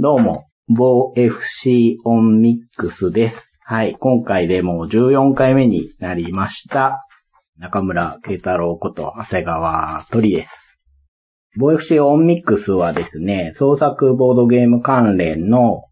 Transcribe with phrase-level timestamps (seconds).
[0.00, 3.52] どうも、某 FC オンミックスです。
[3.64, 7.04] はい、今回でもう14回目になりました。
[7.56, 10.78] 中村慶太郎こと長谷川鳥です。
[11.56, 15.82] 某 FC オンミックスはですね、創作ボードゲーム関連の、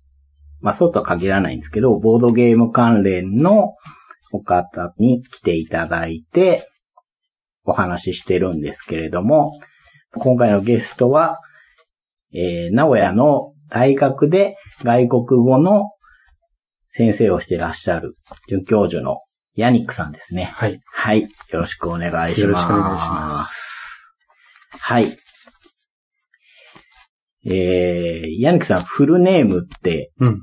[0.61, 3.75] まあそうとは限らないんですけど、ボードゲーム関連の
[4.31, 6.69] お方に来ていただいて、
[7.65, 9.59] お話ししてるんですけれども、
[10.13, 11.41] 今回のゲストは、
[12.33, 15.91] えー、名古屋の大学で外国語の
[16.91, 18.17] 先生をしていらっしゃる
[18.49, 19.21] 准教授の
[19.55, 20.45] ヤニックさんですね。
[20.45, 20.81] はい。
[20.87, 21.23] はい。
[21.23, 22.41] よろしくお願いします。
[22.41, 23.87] よろしくお願いします。
[24.73, 25.17] はい。
[27.45, 30.43] えー、ヤニックさん、フルネームってうん。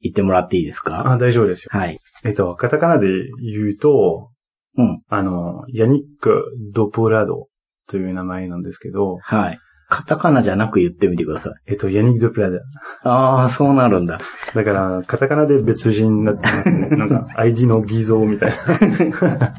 [0.00, 1.12] 言ってもらっていいですか？
[1.12, 1.70] あ、大丈夫ですよ。
[1.72, 1.98] はい。
[2.24, 4.30] えっと、カタカナで言うと、
[4.76, 5.02] うん。
[5.08, 7.46] あの、ヤニック・ドプラド
[7.86, 9.58] という名前なんですけど、はい。
[9.94, 11.52] カタカナじゃなく言ってみてください。
[11.66, 12.60] えっと、ヤニック・ドプラダ。
[13.02, 14.20] ああ、そうなるんだ。
[14.54, 16.88] だから、カタカナで別人になってますね。
[16.96, 18.54] なんか、ID の偽造みたいな。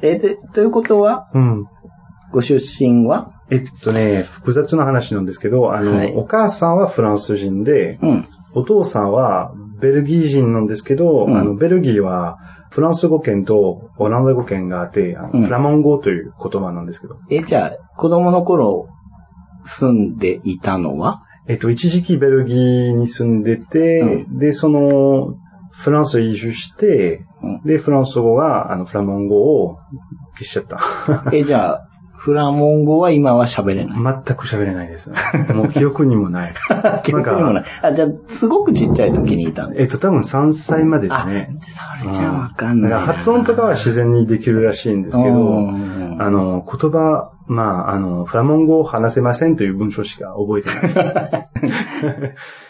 [0.00, 1.66] えーで、ということは、うん。
[2.32, 3.32] ご出身は？
[3.50, 8.28] えっとね、複雑な話なんですけど、あの、はいお母さんはフランス人で、うん。
[8.54, 12.38] お父さんはベルギー人なんですけど、うんあの、ベルギーは
[12.70, 18.88] フランス語圏とオランダ語圏があって、フラマン語という言葉なんですけど、え、じゃあ、子供の頃
[19.66, 21.22] 住んでいたのは？
[21.48, 25.36] えっと、一時期ベルギーに住んでて、で、その、
[25.70, 29.76] フランス移住して、うんで、フランス語が、あの、フラマン語を
[30.38, 30.80] 消しちゃった。
[31.32, 34.22] え、じゃあ、フラモン語は今は喋れない？
[34.26, 35.12] 全く喋れないです。
[35.54, 36.54] もう記憶にもない。
[37.04, 37.64] 記憶にもない。
[37.82, 39.82] あ、じゃあ、すごくちっちゃい時にいたんです。
[39.82, 41.48] えっと、多分3歳までですあ、ね。
[42.00, 43.00] それじゃわかんないな。
[43.00, 52.34] 発音とかは自然にできるらしいんですけうど、んあの、言葉、まあ、あの、フラモン語を話せませんという文章しか覚えてない。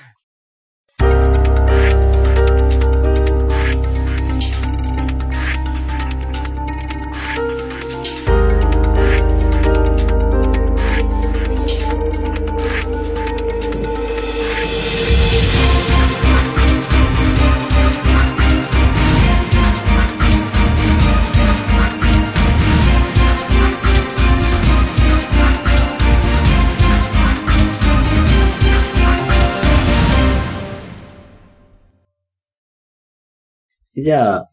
[34.07, 34.51] じゃあ、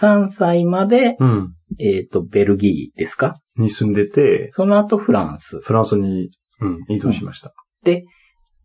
[0.00, 1.54] 3歳まで、うん。
[1.80, 3.40] えっ、と、ベルギーですか？
[3.56, 5.58] に住んでて、その後フランス。
[5.58, 6.30] フランスに、
[6.60, 7.52] うん、移動しました。
[7.82, 8.04] で、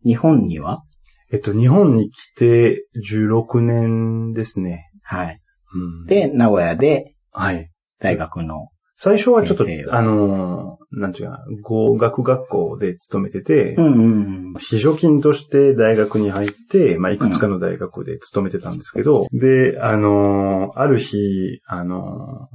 [0.06, 0.84] 日本には？
[1.32, 4.92] えっと、日本に来て16年ですね。
[5.02, 5.40] はい。
[5.74, 7.68] うん、で、名古屋ではい。
[7.98, 13.90] 大学の、最初はちょっと先生、をあのー、なんていうかな、語学学校で勤めてて、うんう
[14.50, 22.48] ん非常勤として大学に入って、まあ、いくつかの大学で勤めてたんですけど、で、あのー、ある日、あの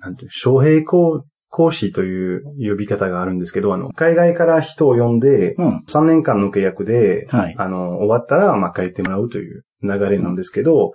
[0.00, 5.84] ー、なんていう、招聘講講師という呼び方があるんですけど、あの、海外から人を呼んで、うん。
[5.86, 7.54] 3年間の契約で、はい。
[7.58, 10.92] あの、終わったら、まあ、帰ってもらうという流れなんですけど、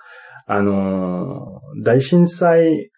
[0.48, 2.90] あのー、大震災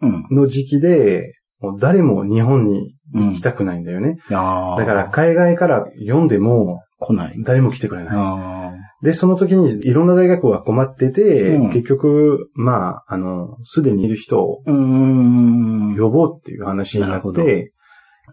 [0.00, 0.26] うん。
[0.30, 2.97] の時期で、もう誰も日本にうん。
[3.14, 4.16] 行きたくないんだよね。
[4.30, 7.36] あーだから、海外から読んでも、来ない。
[7.44, 8.14] 誰も来てくれない。
[8.16, 14.62] あで、その時にいろんな大学が困ってて、うん結局、まあ、あの、すでにいる人を。
[14.64, 17.72] 呼ぼうっていう話になって、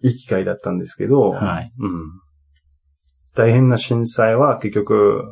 [0.02, 1.72] いい機会だったんですけど、はい。
[1.80, 1.92] うん。
[3.36, 5.24] 大変な震災は結局、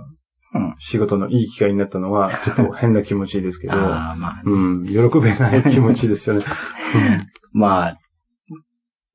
[0.53, 0.75] うん。
[0.77, 6.45] 仕事のいい機会になったのは、ちょっと 変な気持ちですけど、ああ、まあ、うん、喜べない気持ちですよね。
[7.53, 7.97] まあ、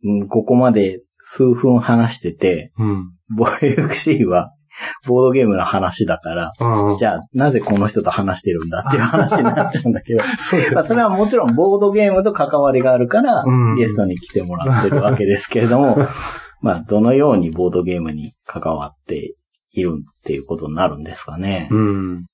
[0.08, 3.12] うんここまで数分話してて、うん。
[3.36, 4.52] ボイ FC は
[5.06, 6.98] ボードゲームの話だから、うん。
[6.98, 15.96] じゃあ、なぜこの人と話してるんだっていう話になっちゃうんだけど、 そまあ、それはもちろんボードゲームと関わりがあるからうん、ゲストに来てもらってるわけですけれども、
[16.62, 19.34] まあ、どのようにボードゲームに関わって
[19.72, 21.68] いるっていうことになるんですかね。
[21.70, 22.26] うん。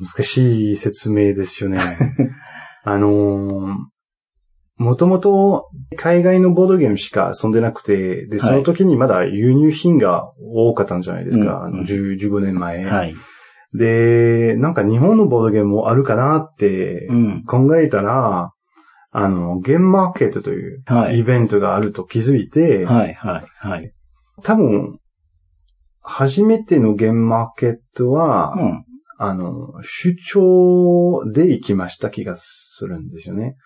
[0.00, 1.80] 難しい説明ですよね。
[2.84, 3.74] あのー、
[4.80, 11.44] もともと海外のボードゲームしか遊んでなくて、で、その時にまだ輸入品が多かったんじゃないですか。
[11.44, 12.82] うんあの10 15年前。
[12.84, 13.14] はい。
[13.74, 17.44] で、なんか日本のボードゲームもあるかなってうん。
[17.44, 18.54] 考えたら、
[19.10, 23.92] あの、ゲームマーケットというはいイベントがあると気づいて、はい、はい、はい。
[24.42, 24.98] 多分、
[26.00, 28.84] 初めてのゲームマーケットは、うん。
[29.18, 33.56] あの、出張で行きました気がするんですよね。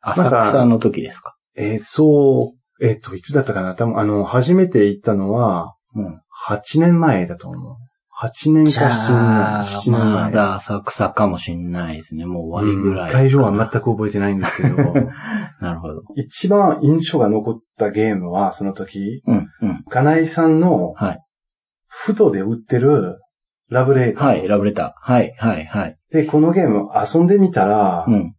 [0.00, 1.34] 浅草の時ですか？
[1.56, 3.74] えーそう、えっ、と、いつだったかな？
[3.74, 6.20] 多分、あの、初めて行ったのは、うん。
[6.46, 7.76] 8年前だと思う。
[8.22, 10.32] 8年かじゃあ、7年ま前。
[10.32, 12.26] だ浅草かもしんないですね。
[12.26, 13.10] もう終わりぐらい。
[13.10, 14.76] うん会場は全く覚えてないんですけど、
[15.60, 16.02] なるほど。
[16.16, 19.84] 一番印象が残ったゲームは、その時、うん、うん。
[19.88, 21.20] 金井さんの、はい。
[21.88, 23.18] ふとで売ってる
[23.70, 24.26] ラブレーター。
[24.26, 25.12] はい、ラブレター。
[25.12, 25.96] はい、はい、はい。
[26.12, 28.34] で、このゲーム遊んでみたら、うん。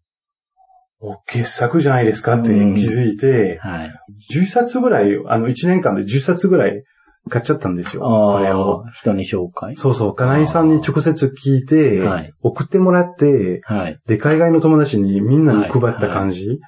[1.01, 3.92] お傑作じゃないですかって気づいて、はい。
[4.31, 6.83] 10冊ぐらい、あの、1年間で10冊ぐらい
[7.30, 8.03] 買っちゃったんですよ。
[8.03, 8.83] これを。
[8.86, 9.75] ああ、人に紹介？
[9.77, 14.00] そうそう、金井さんに直接聞いて、はい送ってもらって、はい。
[14.06, 16.59] で、海外の友達にみんなに配った感じ。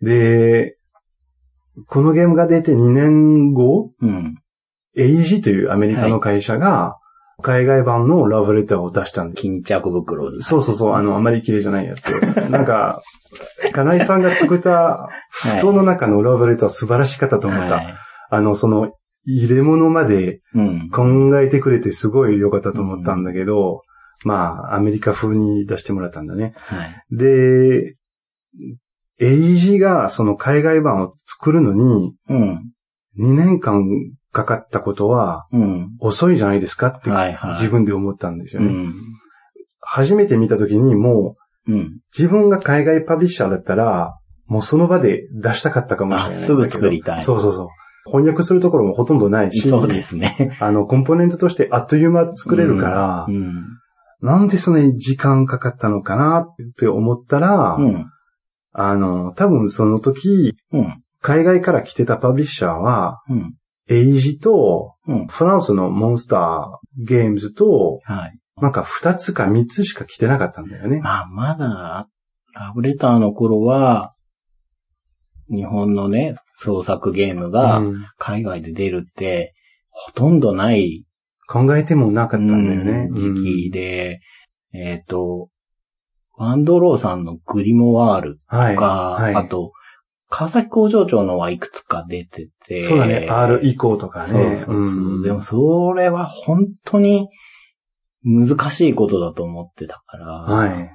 [0.00, 0.76] で、
[1.88, 4.36] このゲームが出て2年後、うん。
[4.96, 6.96] エイジというアメリカの会社が、
[7.42, 9.42] 海外版のラブレターを出したんです。
[9.42, 10.42] 巾着袋に。
[10.42, 12.06] そうそうそう、あの、あまり綺麗じゃないやつ。
[12.50, 13.02] なんか、
[13.72, 15.10] 金井さんが作った、は
[15.56, 17.74] い布団の中のラブレター素晴らしかったと思った。
[17.76, 17.94] はい
[18.28, 18.92] あの、その、
[19.24, 20.90] 入れ物までうん。
[20.90, 23.82] 考えてくれてすごい良かったと思ったんだけど、
[24.24, 26.54] まあ、アメリカ風に出してもらったんだね。
[26.56, 27.16] はい。
[27.16, 27.96] で、
[29.20, 32.72] エイジがその海外版を作るのにうん。
[33.18, 33.84] 2年間
[34.36, 35.96] かかったことはうん。
[36.00, 37.52] 遅いじゃないですかってはいはい。
[37.54, 38.68] 自分で思ったんですよね。
[38.68, 38.94] うん。
[39.80, 41.36] 初めて見た時にも
[41.66, 41.98] ううん。
[42.16, 47.68] 自分が海外パブリッシャーだったらもうその場で出したかったかもしれないすぐ作りたいそうそうそう。
[48.06, 50.56] 翻訳するところもほとんどないし、そうですね。
[50.60, 53.64] あの、コンポーネントとしてあっという間作れるから、うん。
[54.20, 58.06] なんでそんなに時間かかったのかなって思ったら、うん。
[58.72, 61.02] あの、多分その時、うん。
[61.20, 63.54] 海外から来てたパブリッシャーは、うん。
[63.88, 65.26] エイジと、うん。
[65.28, 68.38] フランスのモンスターゲームズと、はい。
[68.60, 71.00] なんか二つか三つしか来てなかったんだよね。
[71.00, 72.08] まあ、まだ、
[72.54, 74.14] ラブレターの頃は、
[75.48, 79.54] 日本のね、創作ゲームがうん海外で出るって、
[79.90, 81.04] ほとんどない
[81.46, 83.08] 考えてもなかったんだよね。
[83.10, 84.20] うん時期で、
[84.72, 85.48] えっ、と、
[86.36, 88.74] ワンドローさんのグリモワールうんはい。
[88.74, 89.34] とか、はい。
[89.34, 89.72] あと、
[90.28, 93.28] 川崎工場長のはいくつか出てて、そうだね。
[93.28, 94.32] R 以降とかね。
[94.32, 97.28] そうそうそううんでもそれは本当に
[98.24, 100.90] 難しいことだと思ってたから、はい。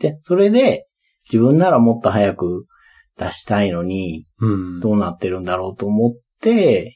[0.00, 0.86] で、それで
[1.30, 2.66] 自分ならもっと早く
[3.18, 4.80] 出したいのに、うん。
[4.80, 6.95] どうなってるんだろうと思って、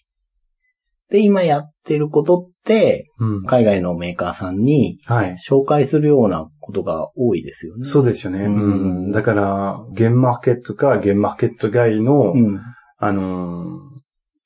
[1.10, 3.44] で、今やってることって、うん。
[3.44, 5.36] 海外のメーカーさんにはい。
[5.36, 7.84] 紹介するようなことが多いですよね。
[7.84, 8.44] そうですよね。
[8.44, 9.10] うんうん。
[9.10, 12.60] だから、ゲームマーケットかゲームマーケット外の、うん。
[12.98, 13.68] あのー、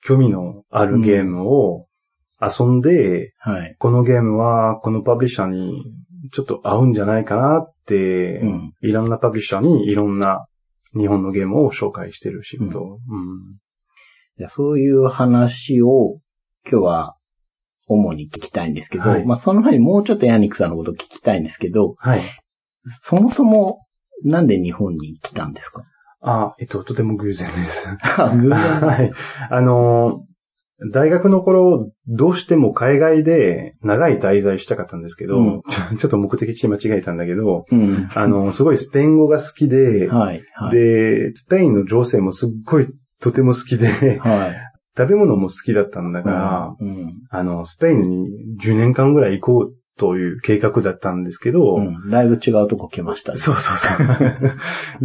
[0.02, 1.86] 興味のあるゲームを
[2.40, 3.76] 遊んで、はい。
[3.78, 5.92] このゲームはこのパブリッシャーに
[6.32, 8.72] ちょっと合うんじゃないかなって、うん。
[8.80, 10.46] いろんなパブリッシャーにいろんな
[10.96, 12.80] 日本のゲームを紹介してる仕事。
[12.80, 13.56] うん
[14.36, 16.18] じゃあそういう話を
[16.70, 17.16] 今日は
[17.86, 22.20] 主に聞きたいんですけど、はいまあその前にもうちょっとヤニックさんのこと聞きたいんですけど、はい。
[23.02, 23.86] そもそも
[24.24, 25.84] なんで日本に来たんですか？
[26.22, 27.86] あ、えっと、とても偶然です。
[27.88, 28.50] 偶然
[28.80, 29.12] はい。
[29.50, 38.08] あのー、大学の頃、どうしても海外で長い滞在したかったんですけど、うんちょちょっと目的地間違えたんだけど、うん。
[38.14, 40.42] あの、すごいスペイン語が好きで、はい。
[40.54, 40.76] はい。
[40.76, 42.88] で、スペインの情勢もすっごい
[43.20, 44.63] とても好きで、はい。
[44.96, 47.14] 食べ物も好きだったんだから、うん。
[47.30, 48.28] あの、スペインに
[48.62, 52.10] 10年間ぐらい行こうという計画だったんですけど、うん。
[52.10, 53.38] だいぶ違うとこ来ましたね。
[53.38, 53.88] そうそうそ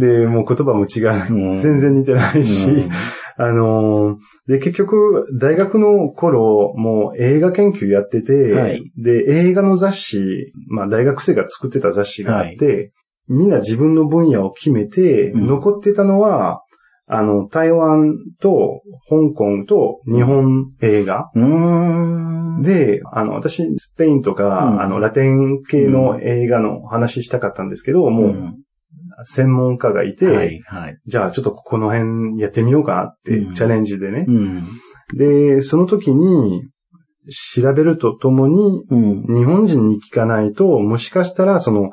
[0.00, 1.34] で、もう言葉も違う。
[1.34, 2.90] うん全然似てないし、うん
[3.36, 4.18] あのー
[4.48, 12.92] で、結局、大学の頃、もう映画研究やってて、はいで、映画の雑誌、まあ大学生が作ってた雑誌があって、
[13.28, 16.62] みんな自分の分野を決めて、うん残ってたのは、
[17.12, 21.30] あの、台湾と香港と日本映画。
[21.34, 22.62] うーん。
[22.62, 28.56] で、あの、私、スペインとか、うんあの、ラテン系の映画の話したかったんですけど、もう、ん
[29.24, 30.60] 専門家がいて、はい。
[30.64, 30.98] はい。
[31.06, 34.24] じゃあちょっとこの辺やってみようかなって、うんチャレンジでね。
[34.26, 34.68] うん。
[35.14, 36.62] で、その時に、
[37.54, 39.22] 調べるとともに、うん。
[39.26, 41.90] 日本人に聞かないと、もしかしたら、その、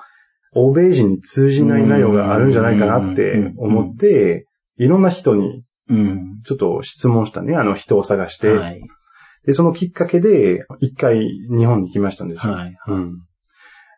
[0.54, 4.47] 欧米人に通じない内容があるんじゃないかなって思って、
[4.78, 6.42] いろんな人にうん。
[6.44, 8.50] ちょっと質問したね、あの人を探して。
[8.50, 8.82] はい。
[9.46, 12.54] で、そのきっかけで、一回日本に来ましたんですよ。
[12.54, 12.76] はい。
[12.88, 13.22] うん。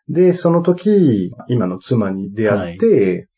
[0.08, 3.28] で、その時、今の妻に出会って、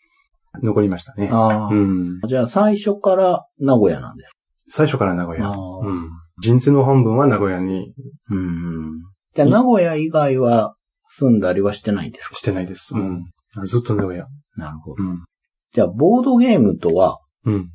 [0.63, 1.31] 残りましたね。
[1.33, 2.21] ああ、うん。
[2.29, 4.35] じゃあ最初から名古屋なんです
[4.69, 5.49] 最初から名古屋。
[5.49, 6.11] うん。
[6.43, 7.95] 人生の半分は名古屋に
[8.31, 9.01] うん。
[9.35, 10.75] じゃあ名古屋以外は
[11.09, 12.35] 住んだりはしてないんですか？
[12.37, 12.95] してないです。
[12.95, 13.25] ううん
[13.63, 13.65] ん。
[13.65, 14.27] ずっと名古屋。
[14.57, 15.03] なるほど。
[15.03, 15.25] うん。
[15.73, 17.71] じゃあボードゲームとはうん。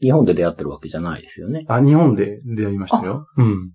[0.00, 1.64] 日本で出会ってるわけじゃないですよね。
[1.68, 3.26] あ、日本で出会いましたよ。
[3.36, 3.72] うん。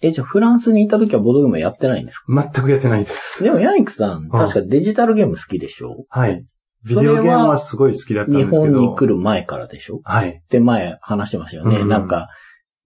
[0.00, 2.50] え、じゃあフランスに行った時はボードゲームはやってないんですか？
[2.52, 3.42] 全くやってないです。
[3.44, 6.04] でもヤニックさん、確かデジタルゲーム好きでしょ？
[6.08, 6.44] はい。
[6.86, 8.72] ビデオゲームはすごい好きだったん日ですけど。
[8.78, 10.00] 本に来る前からでしょ？
[10.04, 10.28] はい。
[10.44, 11.78] って前話してましたよね。
[11.78, 12.28] うんなんか、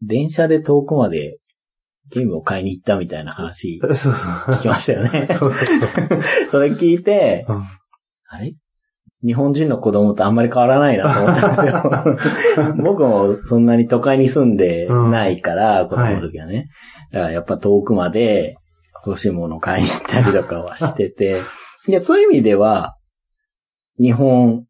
[0.03, 1.39] 電車で遠くまで
[2.11, 4.13] ゲームを買いに行ったみたいな話そうそう。
[4.13, 5.27] 聞きましたよね。
[5.39, 6.09] そうそうそう。
[6.51, 7.63] それ聞いて、うん
[8.31, 8.55] あれ？
[9.25, 12.75] 日本人の子供とあんまり変わらないなと思ったんですよ。
[12.85, 16.69] 僕もそんなに都会に住んでないから、子供の時はね。
[17.11, 18.57] だからやっぱ遠くまで
[19.05, 21.43] 欲しいものを買いに行ったりとかはしてて。
[21.89, 22.97] で、そういう意味では、
[23.99, 24.68] 日本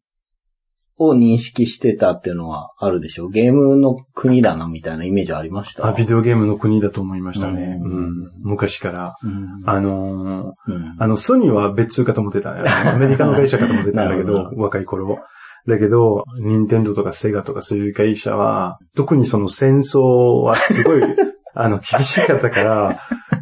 [0.99, 5.87] を認識してたっていうのはあるでしょゲームの国だなみたいなイメージありました？
[5.87, 7.79] あ、ビデオゲームの国だと思いましたね。
[7.81, 8.31] ううんん。
[8.43, 9.15] 昔から。
[9.23, 12.63] うんあのーうんあの、ソニーは別かと思ってたね。
[12.69, 15.19] アメリカの会社かと思ってたんだけど、ほ若い頃。
[15.67, 19.99] だけど、ニンテンドーとかセガとかそういう会社は、特にその戦争
[20.41, 21.01] はすごい、
[21.55, 22.99] あの、厳しかったから、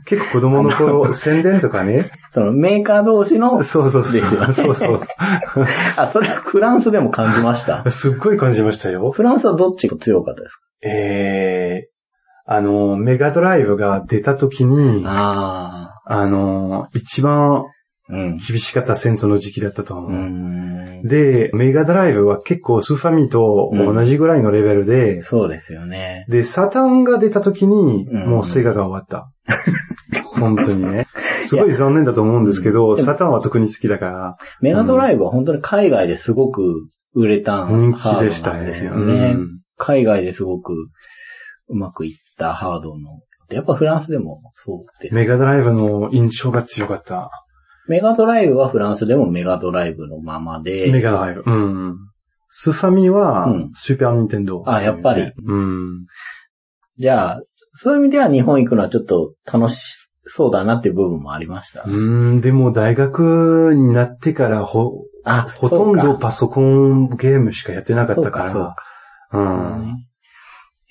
[0.08, 2.06] 結構子供の頃、宣伝とかね。
[2.32, 4.14] そのメーカー同士の、そうそうそう。
[4.14, 5.06] ですよねそうそうそ
[5.98, 7.84] あ、それはフランスでも感じました？
[7.86, 7.92] う。。
[7.92, 9.12] すっごい感じましたよ。
[9.12, 10.62] フランスはどっちが強かったですか？
[10.84, 17.64] えー、あの、メガドライブが出た時に、ああの、一番あ。
[18.10, 18.38] うん。
[18.38, 20.12] 厳しかった戦争の時期だったと思う。
[20.12, 21.02] うん。
[21.04, 26.26] で、メガドライブは結構スーファミと同じぐらいのレベルで、そうですよね。
[26.30, 29.30] で、サタンが出た時に、うんもうセガが終わった。
[30.40, 31.08] 本当にね。
[31.42, 38.84] すごい残念だと思うんですけど、サタンは特に好きだから、メガドライブは本当に海外ですごく売れた人気でしたね。
[38.84, 39.36] よね。
[39.36, 40.90] うん海外ですごく
[41.70, 43.22] うまくいったハードの。
[43.50, 45.16] やっぱフランスでもそうです。
[45.16, 47.30] メガドライブの印象が強かった。
[47.88, 50.92] メガドライブはフランスでもメガドライブのままで。
[50.92, 51.44] メガドライブ。
[51.46, 51.98] うん。
[52.50, 54.70] スーファミはうん、スーパーニンテンドー。
[54.70, 56.06] あやっぱりうん。
[56.98, 57.42] じゃあ、
[57.74, 61.84] そういう意味では日本行くのはちょっと楽しそうだなっていう部分もありました。
[61.88, 68.76] うん、でも大学になってからほ、あ、ほとんどそうかパソコンゲームしかやってなかったかそうら。
[68.76, 68.84] か
[69.34, 69.98] うん。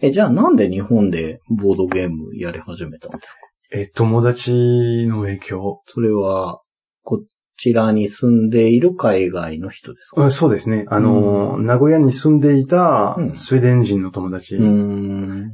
[0.00, 3.38] え、じゃあなんで日本でボードゲームやり始めたんですか？
[3.73, 5.81] え、友達の影響。
[5.87, 6.61] それは、
[7.02, 7.23] こ
[7.57, 10.23] ちらに住んでいる海外の人ですか？
[10.23, 10.85] うんそうですね。
[10.88, 14.57] あの、名古屋に住んでいたうんスウェーデン人の友達。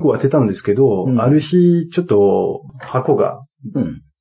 [0.00, 3.46] を当てたんですけど、うんある日、ちょっと箱がうん。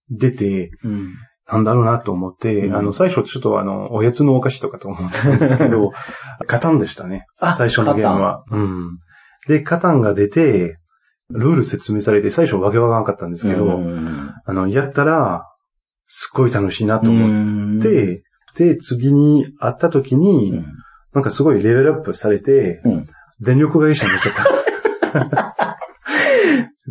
[0.10, 1.14] 出て、うん。
[1.52, 5.92] なんだろうなと思って、うんあの、最初ちょっとあの、おやつのお菓子とかと思ってたんですけど、
[6.48, 7.26] カタンでしたね。
[7.40, 8.44] あ最初のゲームは。
[8.50, 8.98] うん。
[9.48, 10.78] で、カタンが出て、
[11.30, 15.46] ルール説明されて、最初わけわからなかったんですけど、うんあの、やったら、
[16.08, 18.24] すっごい楽しいなと思っうて、
[18.56, 20.66] で、次に会った時に、ん。
[21.14, 23.08] なんかすごいレベルアップされて、うん。
[23.40, 25.56] 電力会社になっちゃった。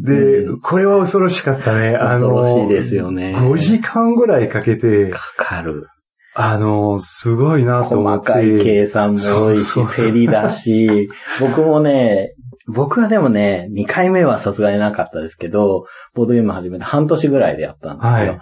[0.03, 1.97] で、うんこれは恐ろしかったね。
[1.97, 5.89] あの、恐ろしいですよね5時間ぐらいかけて、かかる。
[6.35, 8.33] あの、すごいなと思って。
[8.33, 11.09] 細かい計算も多いし、競りだし、
[11.41, 12.35] 僕もね、
[12.67, 18.11] 僕はでもね、2回目はさすがになかったですけど、ボードゲーム始めて半年ぐらいでやったんですよ。
[18.11, 18.41] はい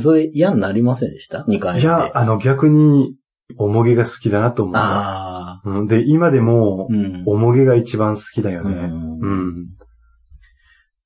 [0.00, 1.86] それ嫌になりませんでした ?2 回目で。
[1.86, 3.16] いや、あの、逆に、
[3.58, 4.80] おもげが好きだなと思った。
[4.80, 5.62] ああ。
[5.66, 7.22] うんで、今でもう、ん。
[7.26, 8.74] おもげが一番好きだよね。
[8.74, 9.66] うんうん。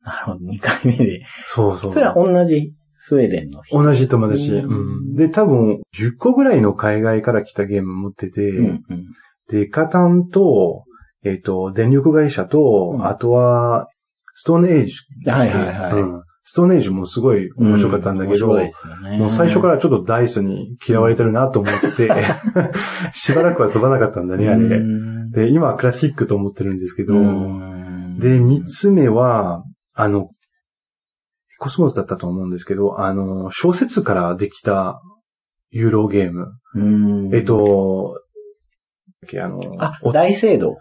[0.08, 1.24] なるほど、2回目で。
[1.46, 1.92] そうそう。
[1.92, 3.82] それは同じスウェーデンの人。
[3.82, 4.52] 同じ友達。
[4.52, 4.74] うんう
[5.04, 9.04] んで、多分、10個ぐらいの海外から来たゲーム持ってて、うんうん。
[9.50, 10.84] で、カタンと、
[11.24, 13.88] えっ、と、電力会社と、うんあとは、
[14.34, 14.94] ストーンエイジ。
[15.28, 18.72] はいはいはいうんストーンエイジもすごい面白かったんだけど、うんね。
[19.18, 22.08] もう最初からちょっとダイスに嫌われてるなと思って、
[23.12, 24.78] しばらくは遊ばなかったんだね、あれ。
[24.78, 29.62] うんで、今はクラシックと思ってるんですけど、うんで、三つ目は、
[30.00, 30.30] あの、
[31.58, 35.02] コスモスだったと思うんですけど、あの、小説からできた
[35.70, 36.52] ユーロゲーム。
[36.74, 38.22] うんえっ、と、
[39.42, 40.76] あの、あ、お大聖堂。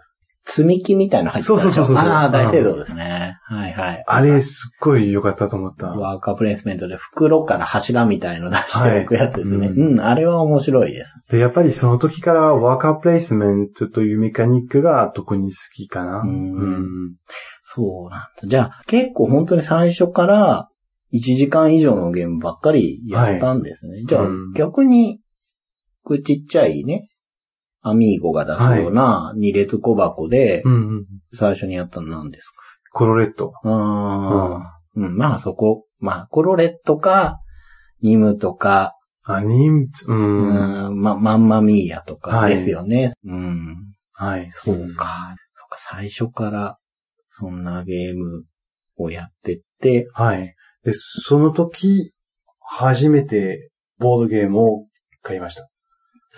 [0.50, 1.70] 積み木みたいなの入ってたでしょ？
[1.70, 3.36] そうそうそうそうああ、大聖堂ですね。
[3.44, 4.04] はいはい。
[4.06, 5.88] あれ、すっごい良かったと思った。
[5.88, 9.66] ワーカープレイスメントで袋から柱みたいの出しておくやつですね。
[9.68, 11.14] はいうん、あれは面白いです。
[11.30, 16.20] で、やっぱりその時からワーカープレイスメントというメカニックが特に好きかな。
[16.20, 17.16] うん
[17.60, 18.48] そうなんだ。
[18.48, 20.70] じゃあ、結構本当に最初から
[21.12, 24.04] 1時間以上のゲームばっかりやったんですね。
[24.06, 25.20] じゃあ、うん逆に、
[26.04, 27.10] これちっちゃいね、
[27.80, 31.06] アミーゴが出すような二列小箱でうんうん。
[31.34, 32.52] 最初にやったの何です
[32.92, 33.50] コロレット。
[33.50, 37.40] かああ、うん、まあそこ、まあコロレットか、
[38.02, 38.94] ニムとか、
[39.24, 39.88] あ、ニン、う。
[40.08, 43.12] うんん、ま、マンマミーヤとかはいですよね。
[43.24, 43.76] うん。
[44.14, 44.50] はい。
[44.64, 44.76] そうか。
[44.76, 45.36] そうか、
[45.90, 46.78] 最初から、
[47.28, 48.44] そんなゲーム
[48.96, 50.54] をやってって、はい。
[50.82, 52.14] で、その時、
[52.60, 54.86] 初めてボードゲームを
[55.22, 55.68] 買いました。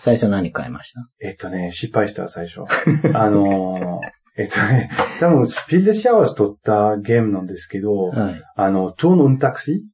[0.03, 1.01] 最初何買いました？
[1.21, 2.61] えっとね、失敗した、最初。
[3.15, 8.43] あのーえっとね、多分、スピルレシアワース取ったゲームなんですけど、はい。
[8.57, 9.85] あの、トーノンタクシ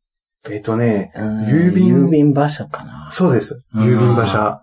[0.48, 3.08] ーえっとね、郵郵便郵便馬車かな。
[3.10, 3.62] そうです。
[3.74, 4.60] うん郵便馬車。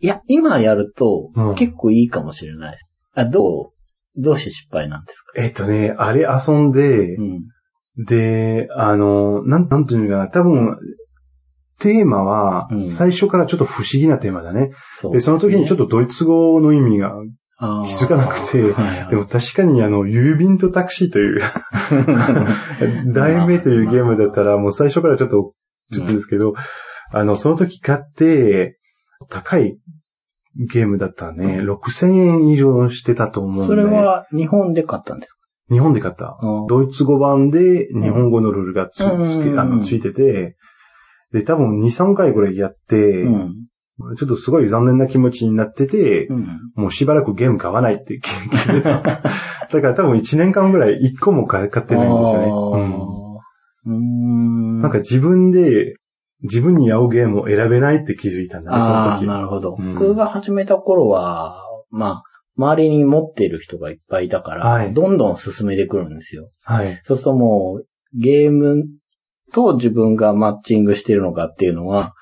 [0.00, 2.84] いや、今やるとうん結構いいかもしれないです。
[3.14, 3.72] あ、ど
[4.16, 5.32] う、どうして失敗なんですか？
[5.36, 8.04] えっとね、あれ遊んで、うん。
[8.04, 10.76] で、あの、なん、なんていうのかな、多分、
[11.78, 12.80] テーマはう、ん。
[12.80, 14.70] 最初からちょっと不思議なテーマだね。
[14.94, 17.12] そうで、その時にちょっとドイツ語の意味が
[17.58, 17.64] 気
[18.04, 19.10] づかなくてはいはい。
[19.10, 21.40] でも確かにあの、郵便とタクシーという、
[23.12, 25.52] 題名というゲームだったら、もう最初からちょっと、
[25.92, 26.54] ちょっとですけど、
[27.12, 28.78] あの、その時買って、
[29.30, 29.78] 高い
[30.56, 31.60] ゲームだったね。
[31.60, 33.66] 6000円以上してたと思うんで。
[33.66, 35.38] それは日本で買ったんですか？
[35.68, 36.38] 日本で買った。
[36.42, 36.66] うん。
[36.66, 40.56] ドイツ語版で日本語のルールがつ,、うんけあのついてて、
[41.36, 43.54] で、多分2、3回ぐらいやって、うん。
[44.16, 46.46] ちょっとすごい残念な気持ちになってて、うん。
[46.74, 49.00] もうしばらくゲーム買わないって決めた。
[49.02, 49.22] だか
[49.80, 52.46] ら多分1年間ぐらい1個も買買ってないんですよね。
[52.46, 53.16] うーん。
[53.86, 55.94] うん、なんか自分で、
[56.42, 59.26] 自分に合うゲームを選べないって気づいたんだね、そああ、の時。
[59.26, 59.76] なるほど。
[59.78, 61.56] うん僕が始めた頃は、
[61.90, 62.22] まあ、
[62.58, 66.50] 周りに持っている人がいっぱいいたから、はいどんどん進めてくるんですよ。
[66.64, 67.00] はい。
[67.04, 67.86] そうするともう、
[68.18, 68.84] ゲーム
[69.52, 72.14] と自分がマッチングしてるのかっていうのは、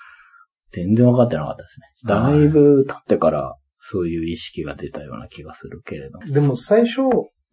[0.72, 1.86] 全然分かってなかったですね。
[1.86, 6.18] はいだいぶ経ってから、そういう意識が出たような気がするけれど。
[6.20, 7.02] でも最初、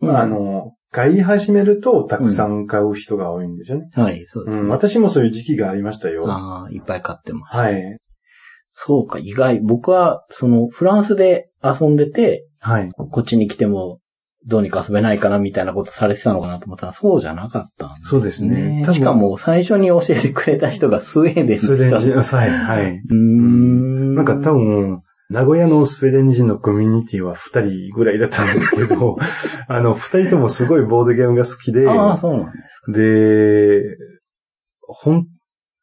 [0.02, 3.90] うんあの、買い始めるとたくさん買う人が多いんですよね。
[3.94, 4.64] はい、そうですね。
[4.64, 6.30] うん、私もそういう時期がありましたよ。
[6.30, 7.58] ああ、いっぱい買ってます。
[7.58, 7.98] はい。
[8.70, 9.62] そうか、意外。
[9.62, 12.90] 僕は、その、フランスで遊んでて、はい。
[12.92, 14.00] こっちに来ても、
[14.48, 18.86] どうにか遊べないかなみたいなことされてたのかなと思ったら、そうじゃなかったんですそうですね。
[18.92, 22.92] しか、も、最初に教えてくれた人がスウェーデンの人スウェーデン人、はい、はい。
[22.92, 24.16] うーん。
[24.16, 29.18] なんか多分、名古屋のスウェーデン人のコミュニティは二人ぐらいだったんですけど、
[29.68, 32.92] あの、二人ともすごいボードゲームが好きで、ああ、そうなんですか。
[32.92, 33.82] で、
[34.82, 35.28] 本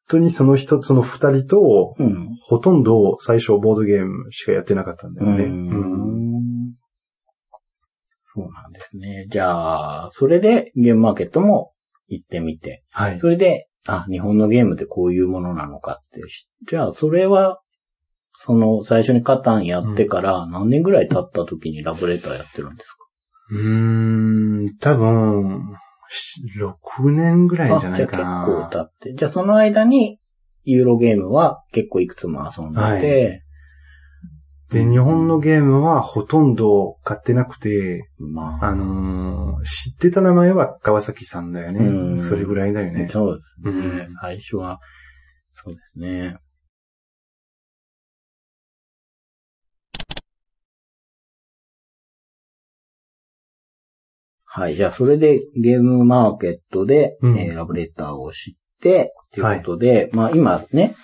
[0.08, 2.28] 当にその人、その二人と、うん。
[2.42, 5.44] ほとんど最初ボードゲームしかやってなかったんだよね。
[5.44, 6.37] うん
[8.38, 9.26] そうなんですね。
[9.30, 11.72] じゃあ、それでゲームマーケットも
[12.08, 13.18] 行ってみて、はい。
[13.18, 17.60] それで、あ、日本のゲームってこういうものなのかって知じゃあ、それは、
[18.36, 22.96] その、最初にカタンやってから何年ぐらい経った時にラブレターやってるんです
[23.50, 25.62] うーん、多分、
[26.10, 28.44] し6年ぐらかいじゃないかな。
[28.46, 29.14] 結構経って。
[29.14, 30.18] じゃあ、その間に、
[30.64, 33.42] ユーロゲームは結構いくつも遊んでて、
[34.70, 42.14] で、日本のゲームはほとんど買ってなくて、まあ、あのー知ってた名前は川崎さんだようね。
[42.14, 43.08] んそれぐらいだよね。
[43.08, 43.80] そうですね。
[43.80, 44.78] うん最初は、
[45.52, 46.36] そうですね。
[54.44, 54.74] はい。
[54.76, 60.94] じゃあ、それでゲームマーケットで、うんえーラブレターを知って、ということで、まあ今ね、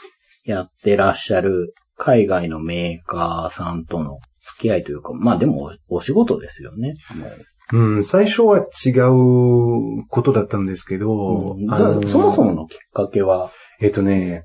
[0.44, 4.18] やってらっしゃる海外のメーカーさんとの
[4.56, 6.94] 付き合いというか、まあでもおお仕事ですよね。
[7.14, 14.44] もううん、最初は違うことだったんですけど、うんあのーそもそものきっかけは、えっとね、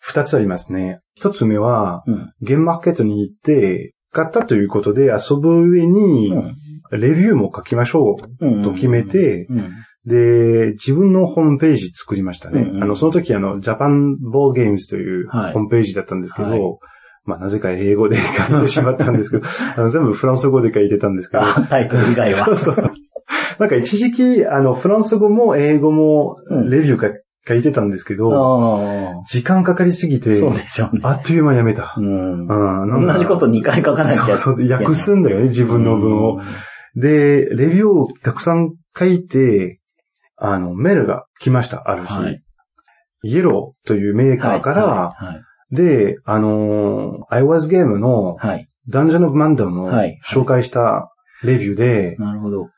[0.00, 1.00] 二つありますね。
[1.14, 2.32] 一つ目は、うん。
[2.42, 6.56] ゲームマーケットに行って、買ったということで遊ぶ上に、うん
[6.90, 9.72] レビューも書きましょうと決めて、うん。
[10.06, 12.62] で、自分のホームページ作りましたね。
[12.62, 16.60] うんうんあの、その時あの、ジャパンボールゲームズというはいホームページだったんですけど、はい
[17.24, 22.34] まあ、なぜか英語で書いてしまったんですけど、 あの全部フランス語で書いてたんですけど、あ、タイトル以外は。
[22.46, 22.92] そうそうそう。
[23.58, 27.08] なんか一時期、あの、フランス語も英語もうんレビューか
[27.46, 31.00] 書いてたんですけど、あ時間かかりすぎあ、てそう、でしょうね。
[31.02, 31.94] あっという間にやめた。
[31.98, 32.46] うん。
[32.46, 34.36] うん同じこと2回書かなきゃ。
[34.36, 36.40] そうそう、訳すんだよね、自分の文を。
[36.94, 39.77] で、レビューをたくさん書いて、
[40.40, 42.12] あの、メールが来ました、ある日。
[42.12, 42.42] はい
[43.24, 44.84] イエローというメーカーから、
[45.16, 45.34] は
[45.72, 45.74] い。
[45.74, 48.36] で、あのー、iWas ゲームの
[48.88, 52.68] ダンジョンオブマンダムをはい紹介したレビューで、なるほど。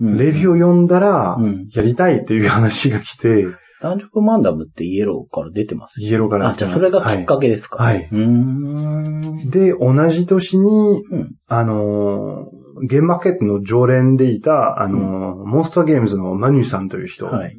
[0.00, 1.68] うんレビューを読んだらう、ん。
[1.72, 3.46] やりたいっていう話が来て、
[3.80, 6.00] ダンジョンブマンダムってイエローから出てます？
[6.00, 8.18] イエローからあ、じゃあそれがきっかけですかはいはいうー
[9.46, 9.50] ん。
[9.50, 11.34] で、同じ年に、うん。
[11.46, 17.56] あのーゲームマーケットの常連でいた、あのーモンスターゲームズのマニューさんという人、はい。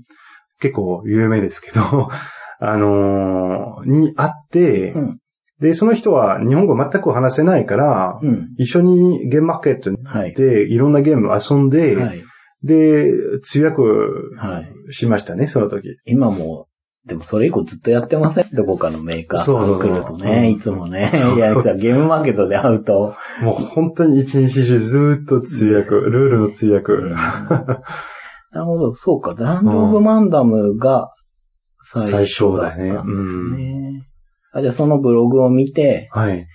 [0.59, 2.09] 結構有名ですけど、
[2.59, 5.17] あのーに会って、うん。
[5.59, 8.49] で、その人は日本語全く話せないから、うん。
[8.57, 10.35] 一緒にゲームマーケットにはい行っ。
[10.35, 12.23] て、いろんなゲーム遊んで、はい。
[12.63, 14.93] で、通訳はい。
[14.93, 15.97] しましたね、その時。
[16.05, 16.66] 今も、
[17.07, 18.49] でもそれ以降ずっとやってません？
[18.53, 20.49] どこかのメーカーそうそう来るとね、うん。
[20.49, 21.11] いつもね。
[21.35, 26.91] いや、さゲームマーケットで会うと、もう本当に一日中ずーっと通訳、ルールの通訳。
[26.91, 27.13] うん。
[27.13, 27.81] な
[28.53, 31.09] るほど、そうか、ダンジョン・オブ・マンダムが
[31.81, 33.57] 最初だったんですね。
[33.57, 34.07] ね。
[34.53, 36.45] あじゃあそのブログを見て、はい。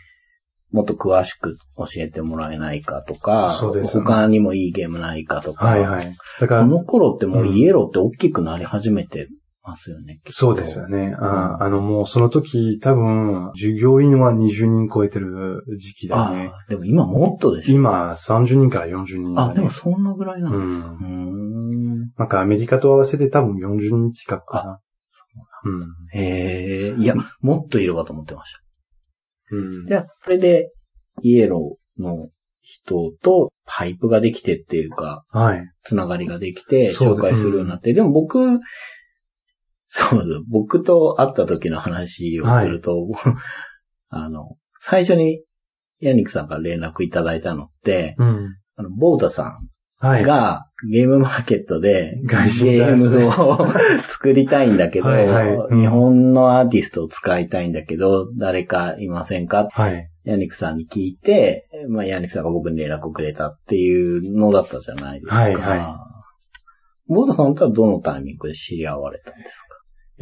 [0.71, 6.17] もっと詳しく教えてもらえないかとか、そうです他にもいいゲームないかとか、はいはい。
[6.41, 9.29] だからそ、の頃ってもうイエローって大きくなり始めて
[9.63, 10.21] ますよね。
[10.29, 11.15] そうですよね。
[11.19, 16.53] ああの、もうその時多分、従業員は20人超えてる時期だね。
[16.69, 17.75] でも今もっとでしょ。
[17.75, 20.87] 今、30人から40人だね、あ、でもそんなぐらいなんうですか。
[20.89, 20.97] ん。
[20.97, 22.11] うーん。
[22.19, 24.81] なんかアメリカと合わせて多分40人近くかな。
[25.65, 25.83] うん。
[26.13, 28.55] へえ、いや、もっといるかと思ってまし
[29.53, 29.89] うんた。
[29.89, 30.73] じゃあ、それで、
[31.21, 32.31] イエローの
[32.63, 35.63] 人とパイプができてっていうか、はい。
[35.83, 38.61] つながりができて、紹介するようになって、でも僕、
[39.95, 40.41] そうです。
[40.51, 43.09] 僕と会った時の話をすると、
[44.09, 45.43] あの、最初に
[46.01, 48.57] ヤニックさんから連絡いただいたのって、うん。
[48.77, 49.59] あの、ボータさ
[50.01, 50.23] はい。
[50.23, 53.69] んがゲームマーケットでゲームを
[54.11, 59.69] 作りたいんだけど、はいはいうん日本のアーティストを使いたいんだけど、誰かいませんか？
[59.71, 60.09] はい。
[60.25, 65.35] ヤニックさんに聞いて、まあ、ヤニックさんが僕に連絡をくれたっていうのだったじゃないですか。
[65.37, 65.99] はいは
[67.09, 69.72] ボータさんとはどのタイミングで知り合われたんですか？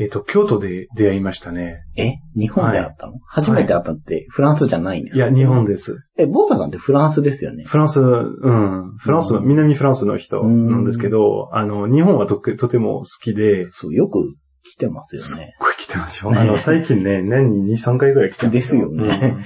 [0.01, 1.85] えっ、と、京都で出会いましたね。
[1.95, 2.15] え？
[2.35, 5.27] 日本で会ったの、初めて会ったのってフランスじゃないんですか？
[5.27, 5.99] いや、日本です。
[6.17, 7.65] え、ボータさんってフランスですよね？
[7.65, 8.11] フランス、う
[8.51, 8.97] ん。
[8.97, 9.49] フランスの、うん。
[9.49, 14.21] 南フランスの人なんですけど、あの、日本はととても好きで、すそう、よく
[14.63, 15.53] 来てますよね。
[15.55, 16.31] っごい来てますよ。
[16.31, 16.39] ね。
[16.39, 19.37] あの、最近ね、 年に2、3回ぐらい来てますですよね。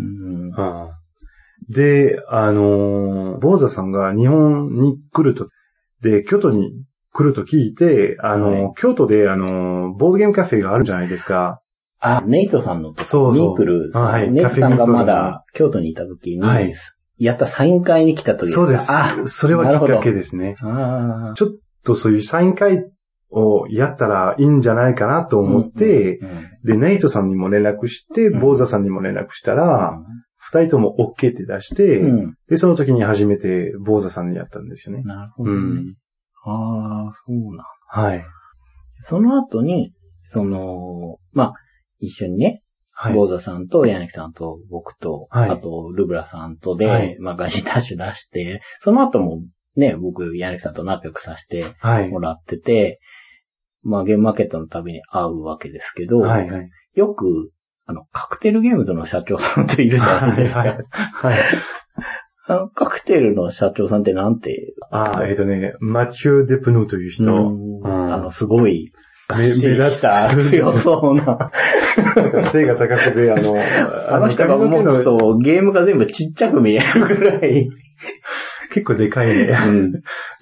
[0.00, 0.52] うん。
[1.68, 5.48] で、あのー、坊座さんが日本に来ると、
[6.00, 6.70] で、京都に
[7.18, 8.74] 来ると聞いて、あのーはい。
[8.76, 11.60] 京都で、あのーボードゲームカフェがあるじゃないですか。
[11.98, 13.32] あ、ネイトさんのそうそう。
[13.32, 13.90] ミープル。
[13.90, 14.30] さん、あはい。
[14.30, 16.72] ネイトさんがまだ京都にいた時に、はい。
[17.18, 18.92] やったサイン会に来た時ですかそうです。
[18.92, 19.26] あ、。
[19.26, 20.54] それはきっかけですね。
[20.62, 21.48] あちょっ
[21.82, 22.88] とそういうサイン会
[23.30, 28.40] をやったらいいんじゃないかなと思って、うんうんで、ネイトさんにも連絡して、うん。
[28.40, 30.00] 坊座さんにも連絡したら、
[30.36, 32.18] 二人とも OK って出して、うん。
[32.20, 35.02] うんで、その時に初めて坊座さんにやったんですよね。
[35.02, 35.56] なるほどね。
[35.56, 35.94] うん
[36.44, 37.66] ああ、そうなん。
[37.86, 38.24] はい。
[39.00, 39.92] その後に、
[40.26, 41.52] その、まあ、
[42.00, 42.62] 一緒にね、
[43.00, 43.14] はい。
[43.14, 49.42] ボーダさんと柳さんと僕と、はいあとルブラさんとで、はいまあガジダッシュ出して、その後も
[49.76, 52.18] ね、僕柳さんと仲良くさせてはいも。
[52.18, 52.98] らってて、
[53.82, 56.50] まあゲームマーケットのたびに会うわけですけど、はい。
[56.50, 56.70] はい。
[56.94, 57.52] よく、
[57.86, 60.58] あの、カクテルゲームズの社長さんっているじゃないですか。
[60.58, 60.78] はいはい
[61.12, 61.38] はい。
[62.48, 67.24] あの、カクテルの社長さんってなんて、ああ、えっ、とね、マチュー・デプヌーという人。
[67.24, 68.90] うんうんあの、すごい、
[69.36, 71.50] 目立つ強そうな。
[72.50, 73.54] 背が高くて、あの、
[74.08, 77.68] あの人が持つとゲームが全部ちっちゃく見えるぐらい。
[78.72, 79.50] 結構でかいね。
[79.66, 79.92] うん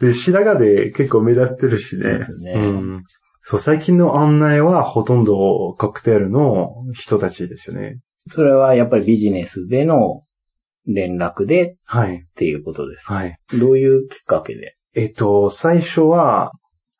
[0.01, 2.03] で、白髪で結構目立ってるしね。
[2.05, 3.05] ですねうん。
[3.40, 7.99] そう、最近の案内はほとんどコクテルの人たちですよね。
[8.31, 10.23] それはやっぱりビジネスでの
[10.87, 12.25] 連絡でっはい。
[12.37, 13.11] ていうことです。
[13.12, 13.37] はい。
[13.59, 14.77] どういうきっかけで？
[14.94, 16.53] えっと、最初は、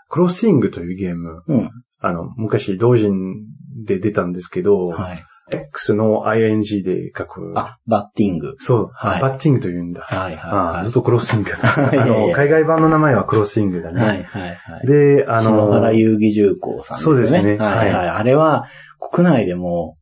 [0.09, 1.43] クロッシングというゲーム。
[1.47, 1.71] うん。
[2.01, 3.45] あの、昔同人
[3.85, 5.19] で出たんですけど、はい。
[5.49, 7.53] X の ing で書く。
[7.55, 8.57] あ、バッティング。
[8.59, 10.03] そう、はいバッティングと言うんだ。
[10.03, 11.59] はいあはあずっとクロッシングだ。
[12.03, 13.95] あの、や海外版の名前はクロッシングだい。
[13.95, 14.01] ね。
[14.01, 14.87] はいはいはい。
[14.89, 17.27] で、あ篠の、原遊戯重工さんですよね。
[17.29, 17.99] そうですねはいは。
[17.99, 18.67] はいあれは
[19.13, 19.97] 国内でも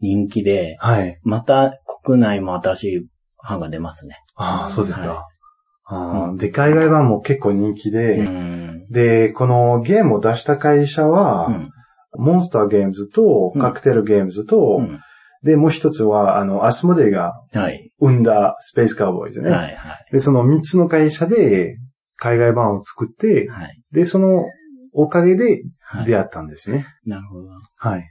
[0.00, 1.18] 人気で、はい。
[1.22, 3.06] また国内も新しい
[3.42, 4.16] 版が出ますね。
[4.36, 5.06] ああ、そうですか。
[5.06, 5.24] は
[5.88, 8.86] ああで、海外版も結構人気で、うん。
[8.90, 11.70] で、このゲームを出した会社は、うん
[12.18, 15.00] モンスターゲームズと、うんカクテルゲームズと、うん
[15.42, 17.92] で、もう一つは、あの、アスモデイがはい。
[18.00, 19.50] 生んだスペースカウボーイズね。
[19.50, 20.12] はいはい。
[20.12, 21.76] で、その三つの会社で
[22.16, 23.82] 海外版を作って、はい。
[23.92, 24.44] で、その
[24.92, 26.04] おかげではい。
[26.06, 26.86] 出会ったんですね。
[27.04, 27.48] なるほど。
[27.76, 28.10] はい。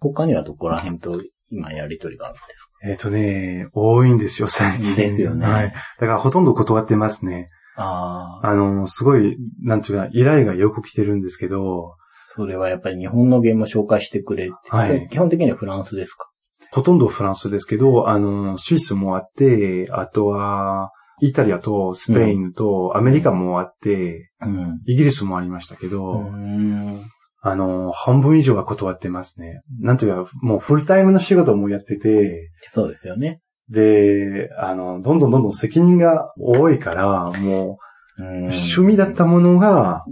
[0.00, 1.20] 他にはどこら辺と
[1.52, 4.96] 今やりとりがあるんですえっ、とね、多いんですよ、最近。
[4.96, 5.72] ですよねはい。
[6.00, 7.50] だからほとんど断ってますね。
[7.76, 8.46] かああ。
[8.48, 11.94] あの、すごい、なんていうかな、依頼がよく来てるんですけど、
[12.34, 14.54] それはやっぱり日本のゲームを紹介してくれって。
[14.70, 16.28] はい基本的にはフランスですか？
[16.72, 24.80] ほとんどフランスですけど、あの、スイスもあって、あとは、イタリアとスペインとアメリカもあって、うん。
[24.86, 27.02] イギリスもありましたけうど、ん。
[27.44, 29.62] あの、半分以上は断ってますね。
[29.80, 33.40] なんていうか、もうフルタイムの仕事もやってて、そうですよね。
[33.68, 37.78] で、あの、どんどんどんどん責任が多いから、も
[38.20, 40.04] 趣味だったものが、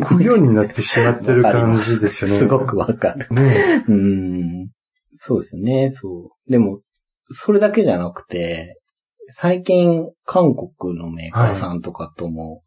[0.00, 2.36] 副業になってしまってる感じですよね。
[2.38, 3.28] すごくわかる。
[3.32, 4.70] ねうん。
[5.16, 6.50] そうですね、そう。
[6.50, 6.80] でも、
[7.30, 8.80] それだけじゃなくて、
[9.30, 12.62] 最近、韓国のメーカーさんとかとも、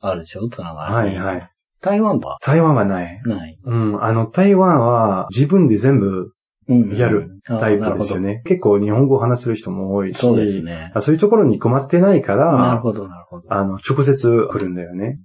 [0.00, 0.48] あるでしょ？
[0.48, 0.94] つながり。
[0.94, 1.50] はいはい。
[1.82, 2.38] 台湾は？
[2.40, 3.20] 台湾はない。
[3.24, 3.58] ない。
[3.64, 6.32] うん、あの、台湾は自分で全部
[6.68, 8.20] うんやるタイプですよ。
[8.20, 8.42] ね。
[8.44, 10.92] 結構日本語を話せる人も多いし、そうですね。
[10.94, 13.52] あそういうところに困ってないかなるら、ほど、なるほど。
[13.52, 15.18] あの、直接来るんだよね。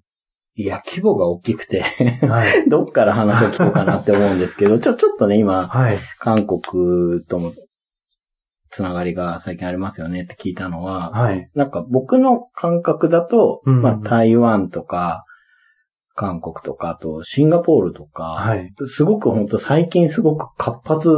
[0.55, 1.83] いや、規模が大きくて、
[2.27, 2.67] はい。
[2.69, 5.99] どっから話を聞こうかなって思うんですけど、ちょ、ちょっとね、今、はい。
[6.17, 7.51] 韓国とも、
[8.71, 11.47] つながりが最近ありますよねって聞いたのは、はい。
[11.53, 15.25] なんか僕の感覚だと、うんまあ台湾とか、
[16.17, 18.73] 韓国とか、あとシンガポールとか、はい。
[18.87, 21.09] すごく本当最近すごく活発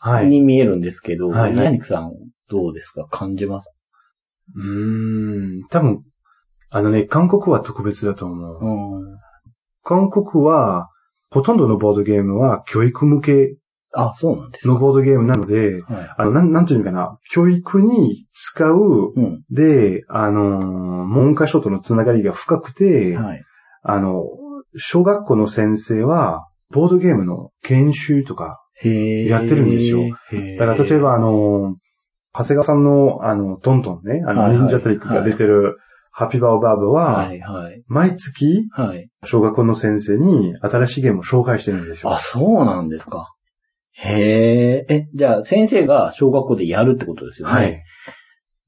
[0.00, 0.26] はい。
[0.26, 2.12] に見えるんですけど、はいはいヤニクさん
[2.50, 3.06] どうですか？
[3.06, 3.70] 感じます？
[4.54, 5.62] うーん。
[5.70, 6.02] 多分、
[6.70, 8.58] あのね、韓国は特別だと思う。
[8.60, 9.18] うん。
[9.84, 10.88] 韓国は、
[11.30, 13.56] ほとんどのボードゲームは教育向け
[13.92, 14.74] あ、そうなんですか。
[14.74, 16.14] のボードゲームなので、はい。
[16.16, 19.42] あの、なん、なんていうのかな、教育に使う、うん。
[19.50, 23.42] で、あのー、文科省とのつながりが深くて、はい。
[23.82, 24.24] あの、
[24.76, 30.00] 小学校の先生は、ボードゲームの研修とか、へやってるんですよ。
[30.58, 31.76] だから例えばあの、
[32.32, 35.78] 長谷川さんの、あの、トントンね、あの、忍者トリックが出てる、
[36.12, 37.82] ハッピーバーバーブは、はい、はい。
[37.86, 39.08] 毎月、はい。
[39.24, 42.10] 小学校の先生に新しいゲームを紹介してるんですよ。
[42.10, 43.32] あ、そうなんですか。
[43.92, 44.94] へえ。
[44.94, 47.54] え、じゃあ先生が小学校でやるってことですよね。
[47.54, 47.82] はい。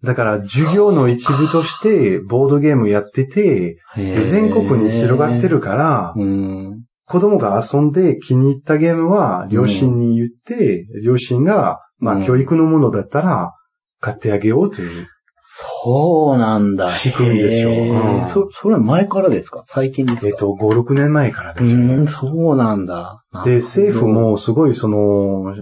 [0.03, 6.85] だから、授業の一部として、ボードゲームやってて、全国に広がってるから、うん。
[7.07, 13.53] 子供が遊んで気に入ったゲームは、両親に言って、両親が、まうんあ、教育のものだったら、
[14.01, 15.07] 買ってあげようという。
[15.43, 16.93] そうなんだ。
[16.93, 19.65] 仕組みですようんそ、それ前からですか？
[19.67, 20.29] 最近ですか？
[20.29, 21.95] えっと、5、6年前からうですよね。
[21.97, 23.23] ん、そうなんだ。
[23.33, 25.55] なで、政府、もすごいその、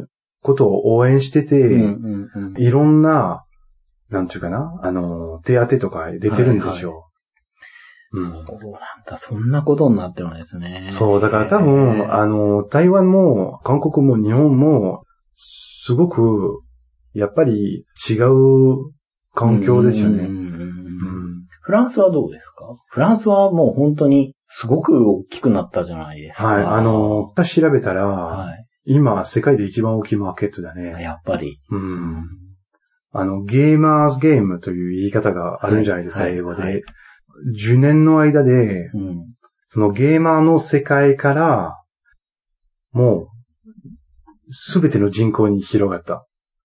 [0.43, 2.63] ことを応援してて、うんうんうん。
[2.63, 3.45] いろんな、
[4.11, 7.05] なんていうかな、あの、手当とか出てるんですよ。
[8.13, 8.43] うんそうなん
[9.07, 9.19] だ。
[9.19, 10.89] そんなことになってるんですね。
[10.93, 16.63] そう、だから多分、あの、台湾も、韓国も日本も、すごく、
[17.13, 18.93] やっぱり違う
[19.35, 20.27] 環境ですよね。
[21.61, 22.65] フランスはどうですか？
[22.87, 26.47] フランスはもう本当にすごく大きくなったじゃないですか。
[26.47, 28.55] はい、あの、私調べたら、は
[28.87, 30.77] 今、世界で一番大きいマーケットだい。
[30.77, 31.03] ね。
[31.03, 31.59] やっぱり。
[31.71, 31.77] う。
[31.77, 32.25] うん
[33.13, 36.63] あの、ゲーマーズゲームという言い方があるんじゃないですか、はい英語で。
[36.63, 36.83] はい
[37.57, 39.35] 10年の間で、うん。
[39.69, 41.83] そのゲーマーの世界から、
[42.93, 46.25] もう、すべての人口に広がった。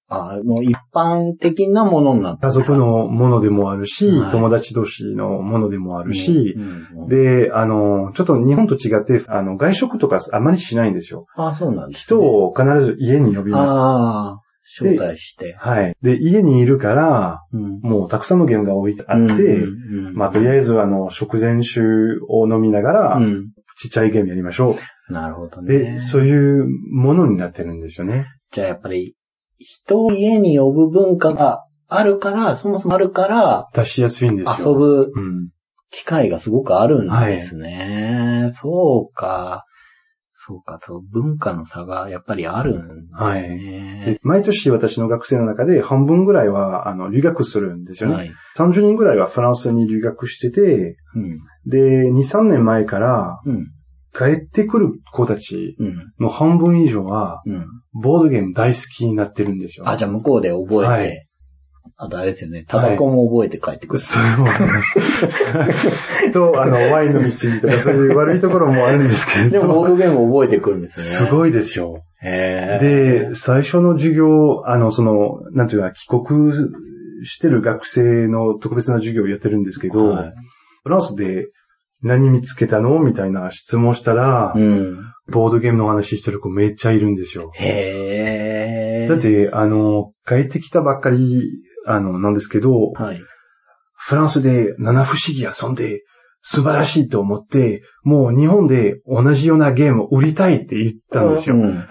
[0.10, 2.48] あもう一般的なものになった。
[2.48, 11.26] 家族のものでもあるし、はい友達同士のものでもあるしう、んうんで、あの、ちょっと日本と違って、あの、外食とかあまりしないんですよ。
[11.36, 13.74] あ、そうなんです、人を必ず家に呼びます。
[13.74, 15.54] ああ、招待して。
[15.54, 15.96] はい。
[16.02, 17.80] で、家にいるから、うん。
[17.82, 21.82] もうたくさんのゲームが置いてあって、うんうんうんまあ、とりあえず、あの、食前酒
[22.28, 23.52] を飲みながら、うん。
[23.78, 24.78] ちっちゃいゲームやりましょ
[25.10, 25.64] なるほどう。
[25.64, 25.78] ね。
[25.78, 28.28] で、そういうものになってるんですよね。
[28.52, 29.16] じゃあやっぱり、
[29.58, 34.72] 人を家に呼ぶ文化があるから、そもそもあるから、出しやすいんですよ。
[34.72, 35.50] 遊ぶうん。
[35.92, 38.52] 機会がすごくあるんですね。
[38.54, 39.66] そうか。
[40.46, 44.20] そうか、そう、文化の差がやっぱりあるんですねで。
[44.24, 48.16] 毎年私の学生の中で半分ぐらいは、あの、留学するんですよね。
[48.16, 48.32] はい。
[48.58, 51.40] 30人ぐらいはフランスに留学してて、うん。
[51.66, 53.68] で、2、3年前からうん。
[54.16, 56.14] 帰ってくる子たちうん。
[56.20, 57.66] の半分以上は、うん。
[57.94, 59.88] ボードゲーム大好きになってるんですよ。
[59.88, 61.28] あ、じゃあ向こうで覚えて、はい
[61.96, 64.00] あとあれですよね、タバコも覚えて帰ってくる。
[64.00, 66.32] それもあります。
[66.32, 69.64] と、あの、ワイン飲みすぎとか、そういう悪いところもあるんですけでど。
[69.64, 71.30] もボードゲーム覚えてくるんですよね。
[71.30, 72.04] すごいですよ。
[72.22, 76.54] で、最初の授業、あの、その、なんていうか、帰国
[77.24, 80.34] してる学生の特別な授業をやってるんですけど、はい
[80.84, 81.48] フランスで
[82.02, 84.98] 何見つけたのみたいな質問したら、うん。
[85.32, 87.52] ボードゲームの話してる子めっちゃいるんですよ。
[87.56, 91.44] へーだっ、て、あの、帰ってきたばっかり、
[91.86, 93.22] あの、なんですけど、はい。
[93.96, 96.04] フランスで七不思議遊んで
[96.42, 101.56] 素晴らしいと思って、もう日本で同じようなゲームを売りたいって言ったんですよ。
[101.56, 101.88] うん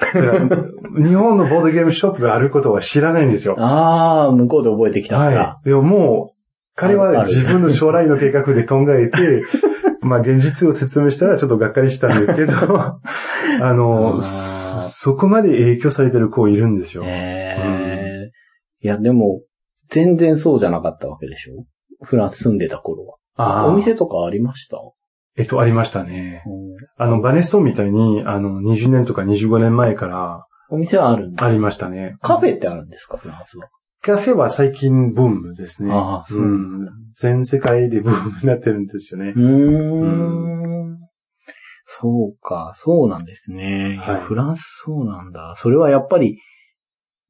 [1.03, 3.57] 日本のボードゲームショップがあることは知らないんですよ。
[3.59, 5.31] ああ、向こうで覚えてきたから。
[5.31, 5.69] はい。
[5.69, 6.37] でももう、
[6.75, 9.43] 彼は自分の将来の計画で考えて、
[10.03, 13.01] まあ現実を説明したらちょっとがっかりしたんですけど、 あ
[13.75, 17.03] の、あーそそこまで影響されてる子いるんですよ。
[17.05, 18.31] へえ。
[18.83, 19.41] いや、でも、
[19.93, 21.65] 全然そうじゃなかったわけでしょ？
[22.03, 23.17] フランス住んでた頃は。
[23.37, 24.79] あーお店とかありました？
[25.37, 26.43] えっと、ありましたね。
[26.47, 26.63] うん
[26.99, 31.47] あの、バネストーンみたいに、あの、20年とか25年前からお店はあるんだ。
[31.47, 32.17] ありましたね。
[32.21, 33.69] カフェってあるんですか、フランスは。
[34.03, 35.91] カフェは最近ブームですね。
[35.93, 36.89] ああそううん。
[37.15, 39.39] 全世界でブームになってるんですよねう。
[39.41, 40.99] ーん。
[41.85, 43.99] そうか、そうなんですね。
[44.01, 45.55] はいフランスそうなんだ。
[45.57, 46.39] それはやっぱり、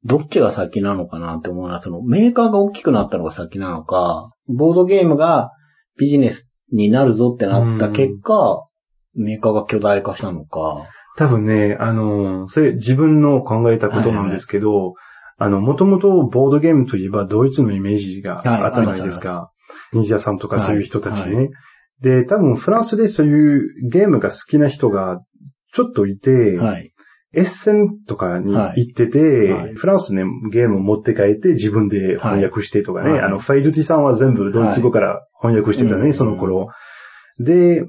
[0.05, 5.51] どっちが先なのかなって思うのは、そのメーカーが大きくなったのが先なのか、ボードゲームが
[5.97, 8.67] ビジネスになるぞってなった結果、
[9.15, 10.87] メーカーが巨大化したのか。
[11.15, 14.95] 多分ね、あの、それ自分の考えたことなんですけど、
[15.37, 19.51] あの、もともとボードゲームといえばドイツのイメージがはいあったじゃないですか。
[19.93, 21.35] ニジャさんとかそういう人たちね。
[21.35, 21.47] は
[22.01, 25.21] で、多分フランスでそういうゲームが好きな人が
[25.73, 26.92] ちょっといて、はい。
[27.35, 29.73] エッセンとかに行ってて、はい。
[29.73, 33.21] フランスね、ゲームを持って帰って自分で翻訳してとかね、はい。
[33.21, 36.69] あの、ファイドティさんは全部ドイツ語から翻訳してたね、はいその頃。
[37.39, 37.83] で、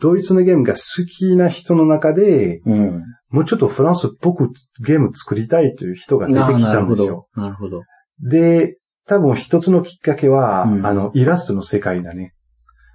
[0.00, 3.02] ドイツのゲームが好きな人の中で、うん。
[3.28, 4.50] もうちょっとフランスっぽく
[4.84, 7.28] ゲーム作りたいという人が出てきたんですよ。
[7.34, 7.82] なるほど。
[8.20, 10.86] で、多分一つのきっかけは、うん。
[10.86, 12.32] あの、イラストの世界だね。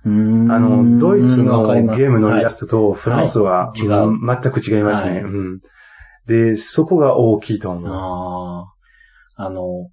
[0.03, 3.91] あの、ドイツのゲームのイラストとフランスは、はい違う。
[3.91, 5.21] うん全く違いますね、はい。
[5.21, 5.59] うん。
[6.27, 7.91] で、そこが大きいと思う。
[7.91, 8.65] あ
[9.37, 9.45] あ。
[9.45, 9.89] あの、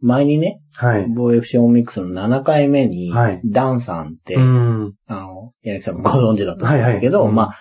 [0.00, 1.06] 前にね、はい。
[1.08, 4.94] ボー FC オンミックスの7回目に、はいダンさんって、うん。
[5.06, 7.58] あの、柳さんもご存知だと思うんですけど、はいはいうんまあ、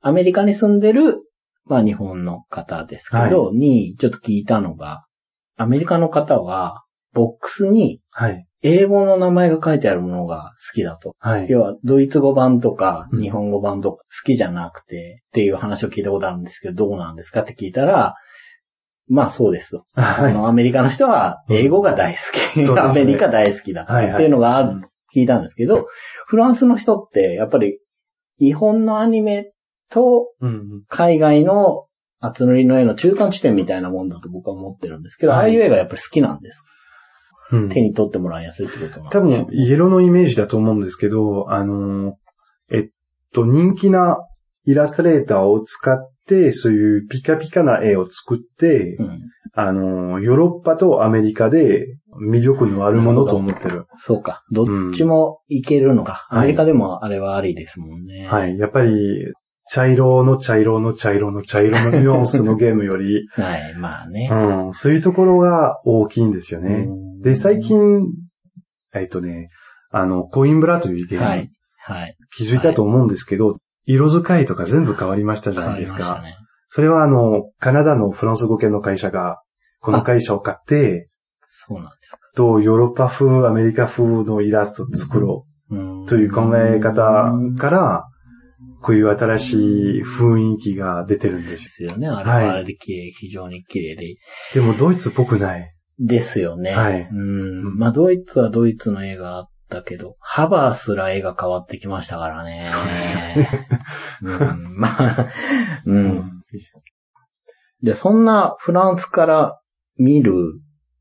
[0.00, 1.22] アメリカに住んでる、
[1.66, 5.04] まあ日本の方ですけど、に、ちょっと聞いたのが、
[5.56, 8.46] アメリカの方は、ボックスにはい。
[8.62, 11.16] 英語の名前が書いてあるものが好きだと。
[11.18, 11.46] はい。
[11.48, 18.14] 要は、ドイツ語版とか、うん日本語版とか好きじゃなくて、っていう話を聞いたことあるんですけど、どうなんですかって聞いたら、
[19.08, 19.84] まあそうですと。
[19.94, 22.64] はあの、アメリカの人は英語が大好き。
[22.64, 24.80] そうですねアメリカ大好きだかはいっていうのがある、
[25.14, 25.88] 聞いたんですけど、
[26.26, 27.80] フランスの人って、やっぱり、
[28.38, 29.52] 日本のアニメ
[29.90, 30.82] とうん。
[30.88, 31.86] 海外の
[32.20, 36.64] 厚塗りの絵の中間地点みたいなもんだと僕は思ってるんですけど、はいああいう絵がやっぱり好きなんです。
[37.52, 37.68] うん。
[37.68, 42.16] 手に取ってもらいやすいってことなん多分、イエローのイメージだと思うんですけど、あの、
[42.70, 42.88] えっ
[43.32, 44.18] と、人気な
[44.64, 49.20] イラストレーターを使って、そういうピカピカな絵を作って、うん。
[49.54, 51.98] あの、ヨーロッパとアメリカで
[52.30, 53.84] 魅力のあるものと思ってる。
[53.98, 54.42] そうか。
[54.50, 56.26] どっちもいけるのか。
[56.30, 58.26] うんアメリカでもあれはありですもんね。
[58.26, 58.58] はい。
[58.58, 58.92] やっぱり、
[59.68, 64.28] 茶色の茶色の茶色の茶色のニュアンスのゲームより、 はい、まあね。
[64.30, 66.86] うん、そういうところが大きいんですよね。
[66.86, 68.08] うんで、最、近、
[68.94, 69.48] えっとね、
[69.90, 71.50] あの、コインブラというゲーム、はい。
[71.78, 72.16] はい。
[72.36, 76.22] 気づいたと思うんですけど、色使いとか全部変わりましたじゃないですか。
[76.22, 76.36] ね。
[76.68, 79.42] それはあの、カナダのフランス語系の会社が、
[79.80, 81.08] この会社を買って、
[81.48, 82.18] そうなんですか。
[82.34, 88.04] と、ヨーロッパ風、アメリカ風のイラストを作ろうという考え方から、
[88.80, 89.52] こういう新し
[89.98, 91.64] い雰囲気が出てるんですよ。
[91.64, 92.08] ですよね。
[92.08, 94.16] あれはあれで綺麗、非常に綺麗で。
[94.54, 95.72] でもドイツっぽくない。
[96.04, 96.72] ですよね。
[96.72, 97.76] はいうん。
[97.76, 102.62] まあ、ドイツはドイツの絵があったけど、ハバーすら絵が変わってきましたからね。
[102.64, 103.68] そうですよね。
[104.22, 105.28] うん、まあ、
[105.86, 106.42] うん。
[107.82, 109.60] で、そんなフランスから
[109.96, 110.34] 見る、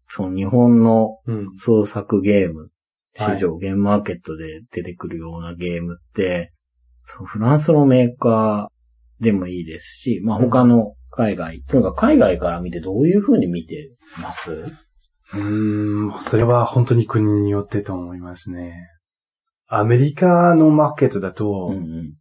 [0.08, 1.58] その日本のうん。
[1.58, 2.70] 創作ゲーム、
[3.18, 6.54] はい市場、ゲームマーケットで出てくるようなゲームって、
[7.04, 14.66] フランスのメーカーでもいいですし、まあ他の海外、とにかく海外から見てどういう風に見てます？
[15.34, 18.88] うーん、それは本当に国によってと思いますね。
[19.68, 22.14] アメリカのマーケットだと、うんうん。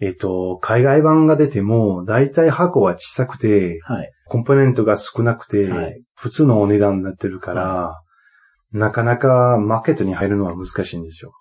[0.00, 4.10] えっと、海外版が出ても、だいたい箱は小さくて、はい。
[4.26, 8.00] コンポーネントが少なくて、はい普通のお値段になってるから、
[8.70, 11.32] なかなかマーケットに入るのは難しいんですよ。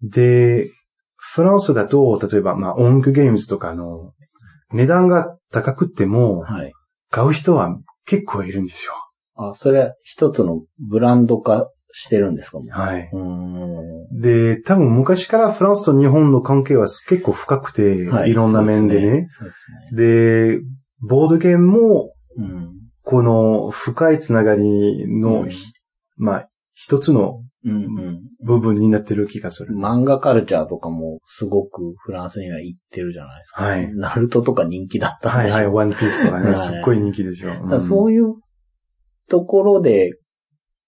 [0.00, 0.70] で、
[1.16, 4.12] フランスだと、例えば、まあ、音楽ゲームズとかの、
[4.72, 6.72] 値段が高くっても、はい。
[7.10, 8.92] 買う人は結構いるんですよ。
[9.50, 12.60] あ、それは一つのブランド化してるんですか？
[12.70, 13.10] はい。
[14.20, 19.22] で、多分昔からフランスと日本の関係は結構深くて、、はいろんな面でね。
[19.22, 19.50] ですね。
[20.56, 20.60] で
[21.06, 22.72] ボードゲームも、うん。
[23.04, 24.62] この深いつながり
[25.08, 25.72] の、うんひ
[26.16, 29.74] まあ、一つのうん部分になってる気がする。
[29.74, 29.84] うん。
[29.84, 33.64] 漫画カルチャーとかもすごくフランスには行ってるじゃないですか。
[33.64, 33.94] はい。
[33.94, 37.50] ナルトとか人気だったんではいはい、ワンピースとかね、はいすっごい人気ですよ。
[37.50, 38.34] だからそういう
[39.28, 40.18] ところで、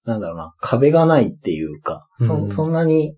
[0.05, 3.17] なんだろうな、壁がないっていうか、そうんそんなに、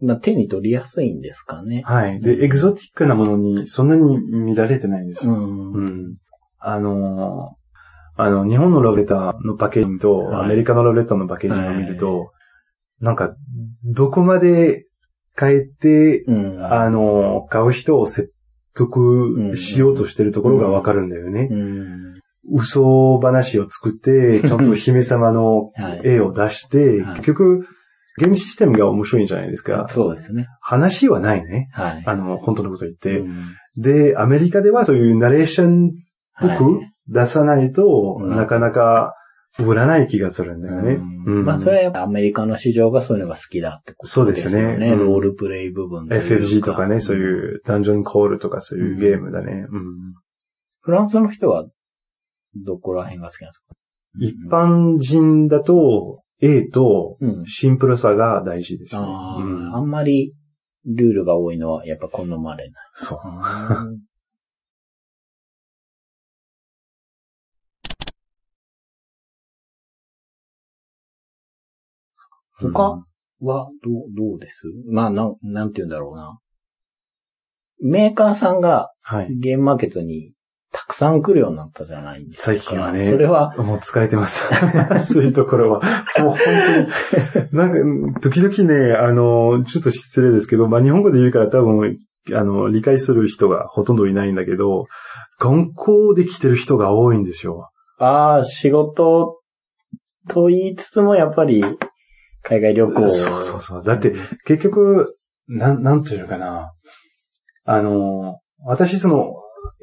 [0.00, 1.82] まあ、手に取りやすいんですかね。
[1.86, 2.20] はい。
[2.20, 5.32] で、エキゾティックなものにそんなに見られてないんですよ。
[5.32, 5.72] うん。
[5.72, 6.16] うん。
[6.58, 7.66] あのー
[8.18, 12.32] あの、日本のラブレターのパッケージと、はいアメリカのラブレターのパッケージを見ると、
[13.00, 13.34] なんか、
[13.84, 14.86] どこまで
[15.38, 16.64] 変えて、うん。
[16.64, 18.32] あの、買う人を説
[18.74, 21.48] 得しようとしてるところがわかるんだよね。
[21.50, 22.05] うん。
[22.52, 26.00] 嘘話を作って、 ちゃんと姫様のはい。
[26.04, 27.66] 絵を出して、はい結局、
[28.18, 29.86] ゲームシステムが面白いんじゃないですか。
[29.88, 30.46] そうですね。
[30.60, 31.68] 話はないね。
[31.72, 32.02] はい。
[32.06, 33.18] あの、本当のこと言って。
[33.18, 33.34] うん
[33.78, 35.90] で、アメリカではそういうナレーションっ
[36.40, 39.14] ぽはいく出さないと、うんなかなか
[39.58, 40.98] 売らない気がするんだよね。
[41.26, 49.66] うんまあ、それはアメリカの市場がそういうのが好きだってことそうですよねうんロールプレイ部分 FFG とかね、そういうダンジョンコールとかそういうゲームだね。
[49.70, 49.82] うん
[50.82, 51.66] フランスの人は、
[52.64, 53.74] どこら辺が好きなんですか？
[54.18, 57.46] 一般人だと、A とうん。
[57.46, 59.06] シンプルさが大事ですよね。
[59.08, 60.34] ああ、うんあんまり
[60.84, 62.84] ルールが多いのはやっぱ好まれない。
[62.94, 63.18] そう。
[72.58, 73.04] 他
[73.40, 74.66] は、どう、どうです？
[74.90, 76.38] まあ、なん、なんて言うんだろうな。
[77.82, 79.36] メーカーさんがはい。
[79.36, 80.32] ゲームマーケットに
[80.76, 82.42] たくさん来るようになったじゃないですか。
[82.44, 84.42] 最近はねそれは、もう疲れてます。
[85.10, 85.80] そういうところは。
[86.20, 86.38] もう本
[87.50, 91.96] 当に、なんか、時々ね、あの、ちょっと失礼ですけど、まあ日本語で言うから多分、
[92.34, 94.84] あの、理解する人がほとんどいないんだけど、
[95.38, 97.70] 観光で来てる人が多いんですよ。
[97.98, 99.40] ああ、仕事
[100.28, 101.64] と言いつつもやっぱり
[102.42, 103.08] 海外旅行。
[103.08, 103.82] そうそうそう。
[103.82, 104.14] だって、
[104.44, 105.16] 結局、
[105.48, 106.72] なん、なんていうのかな。
[107.64, 109.32] あの、私その、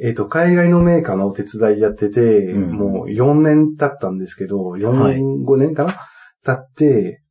[0.01, 5.97] えっ、と、海外のメーカーのお手伝いやってて、うんもう4年経ったんですけど、4はい年、5年かな？
[6.43, 7.21] 経って、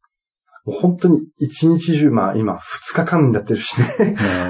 [0.65, 3.87] もう本当に一日中、まあ今2日間になってるしね。
[3.99, 4.03] う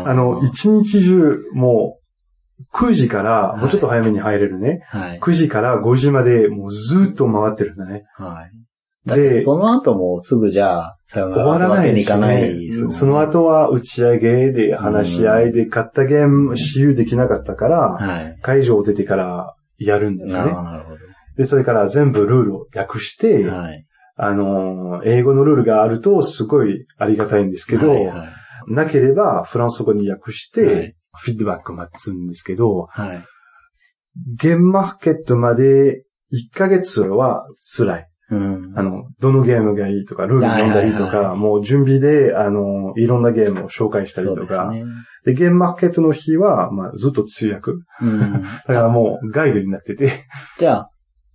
[0.05, 4.81] んあの、一日中、もう、9時から、もうちょっと早めに入れるね。
[4.89, 5.21] はい。
[5.21, 8.05] 9時から5時まで、もうずっと回ってるんだね。
[8.17, 8.51] はい。
[9.05, 18.39] だってで、その後もすぐじゃあ、さよな終らわらないにいかないねですもんねその後は打ち上げで話し合いで買ったゲーム私有できなかったから、はい。
[18.43, 20.53] 会場を出てからやるんですよね。
[20.53, 20.99] なるほど、
[21.37, 23.51] で、それから全部ルールを訳して、ど。
[23.51, 23.87] はい。
[24.15, 28.29] あのー、英語のルールがあるとすごいありがたいんですけど、はいはい
[28.69, 33.25] なければフランス語に訳して、はいフィードバック待つんですけど、はい。
[34.37, 37.47] ゲームマーケットまで1ヶ月は
[37.77, 38.09] 辛い。
[38.33, 38.72] うん。
[38.74, 44.72] あの、どのゲームがいいとか、ルール読んだりとはいはいか、もう準備で、あの、いろんなゲームを紹介したりとか。
[45.24, 47.72] でゲームマーケットの日は、まあ、ずっと通訳。
[48.01, 48.43] うん。
[48.43, 50.24] だからもうガイドになってて。
[50.59, 50.91] じゃあ、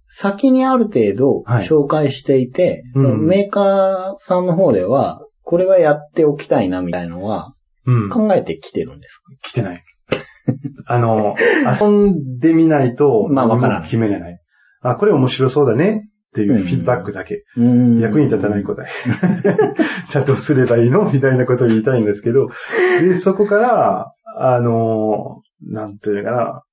[0.09, 7.53] 先にある程度はい紹介していて、うんそのメーカーさんの方では、これはやっておきたいなみたいのは
[7.85, 8.09] うん。
[8.09, 9.83] 考えてきてるんですか、来てない。
[10.85, 11.35] あの、
[11.81, 14.39] 遊んでみないと、まあわからない決めれない。
[14.81, 17.41] あ、これ面白そうだねっていうフィードバックだけ。
[17.55, 18.87] うん役に立たない答え。
[20.07, 21.09] ちゃんとすればいいの？
[21.11, 22.49] みたいなことを言いたいんですけど、
[23.01, 26.63] で、そこから、あの、なんていうのかな。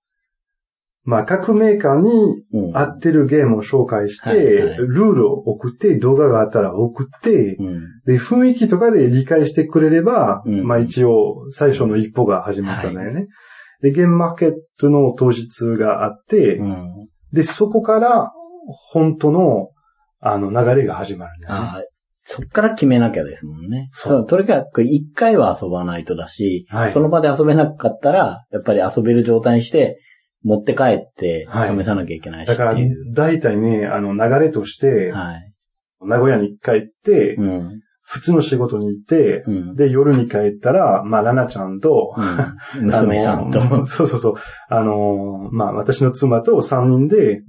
[1.06, 7.82] まあ、各メーカーにうん合ってるゲームを紹介して、ルールを送って、動画があったら送って、うん。
[8.06, 13.26] で、雰囲気とかで理解してくれれば、うんまあ一応最初の一歩が始まったんだよね。
[13.82, 17.00] で、ゲームマーケットの当日があって、うん。
[17.32, 18.32] で、そこから
[18.66, 19.70] 本当の、
[20.20, 21.88] あの、流れが始まるんだよね。
[22.26, 23.90] そっから決めなきゃですもんね。
[23.92, 24.26] そう。
[24.26, 30.00] とにかく一回は遊ばないとだし、はいその場で遊べなかったら、やっぱり遊べる状態にして、
[30.42, 32.76] 持って帰ってはい試さなきゃいけないしだから
[33.14, 35.52] 大体ね、あの、流れとして、はい。
[36.00, 37.80] 名古屋に帰って、うん。
[38.06, 39.74] 普通の仕事に行って、うん。
[39.76, 42.14] で、夜に帰ったら、まあ、ラナちゃんと、
[42.76, 43.60] うん、娘さんと。
[43.86, 44.34] そうそうそう。
[44.68, 47.42] あの、まあ、私の妻と3人で、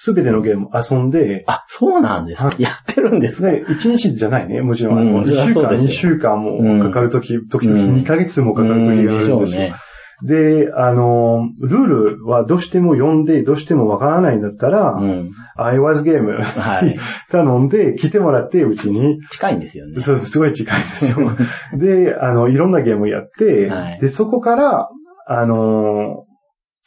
[0.00, 2.50] すべてのゲームを遊んで、あ、そうなんですね。
[2.58, 3.60] やってるんですね。
[3.60, 4.98] で、1日じゃないね、もちろん。
[5.00, 9.60] あの1うんそりゃ週間、2そうですよ週間もかかるとき、時々うん2ヶ月もかかるときがあるんですよ。
[9.60, 9.74] ね。
[10.22, 11.86] で、あの、ルー
[12.18, 15.30] ルはどうしても読んで、どうしてもわからないんだったら、うん。
[15.56, 16.96] I was ゲームはい。
[17.30, 19.20] 頼んで来てもらって、うちに。
[19.30, 20.00] 近いんですよね。
[20.00, 21.16] そう、すごい近いですよ。
[21.74, 24.88] で、あの、いろんなゲームをやって、はいで、そこから、
[25.26, 26.24] あの、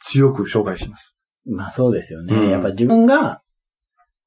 [0.00, 1.14] 強く紹介します。
[1.46, 2.34] まあそうですよね。
[2.34, 3.40] うんやっぱ自分が、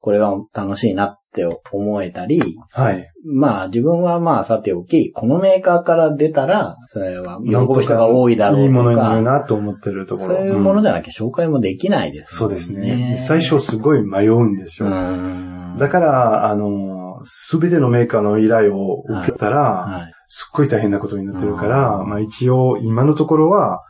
[0.00, 3.10] これは楽しいなって思えたり、はい。
[3.24, 10.36] まあ自分はまあさておき、このメーカーから出たら、それは喜ぶ人が多いだろうとか、いいものになるなと思ってるところ。
[10.36, 13.16] そういうものじゃ、ゃなきゃ紹介もできないですもんそうですね。
[13.18, 14.92] 最初すごい迷うんですうよ。
[14.92, 15.76] ん。
[15.76, 20.12] だから、あの、すべてのメーカーの依頼を受けたら、はい。
[20.28, 23.82] すっごい大変なことになってるから、うんまあ一応、今のところは、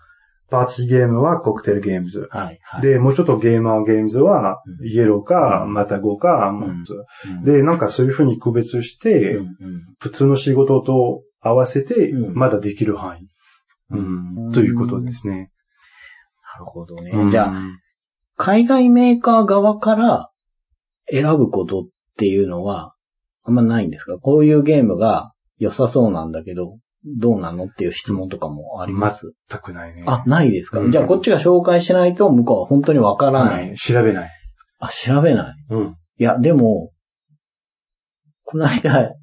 [0.49, 2.29] パーティーゲームはコクテルゲームズ。
[2.31, 2.59] はい。
[2.63, 2.83] はい。
[2.83, 6.95] で、もうちょっとゲーマーゲームズはう、んイエローか、うんまたゴか、んモンズ
[7.39, 13.29] うん、で、なんかそういうふうに区別して、うんうん普通の仕事と合わせてう、んまだできる範囲。
[13.91, 15.51] うんということですね。
[16.55, 17.11] なるほどね。
[17.11, 17.63] うんじゃあ、
[18.37, 20.31] 海外メーカー側から
[21.11, 21.85] 選ぶことっ
[22.19, 22.95] ていうのは、
[23.43, 24.19] あんまないんですか？
[24.19, 26.79] こういうゲームが良さそうなんだけど、
[27.19, 30.03] どうなのっていう質問とかもあります、全くないね。
[30.07, 33.69] あ、ないですか、うんじゃあこっちが紹介しないと向こうは本当にわからない。
[33.69, 33.77] はい。
[33.77, 34.31] 調べない。
[34.79, 35.55] あ、調べない？
[35.71, 35.97] うん。
[36.19, 36.93] いや、でも、
[38.45, 39.15] この間、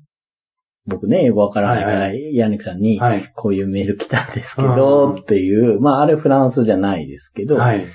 [0.86, 3.32] 僕ね、英語わからないから、はいヤニクさんに、はい。
[3.36, 7.86] こういうメール来たんですけど、うんっていう、まあ、あれフランスじゃないですけど、はい。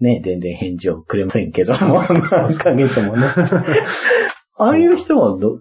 [0.00, 3.26] ね、全然返事をくれませんけど、そうそうそう3ヶ月もね。
[4.56, 5.60] ああいう人はど、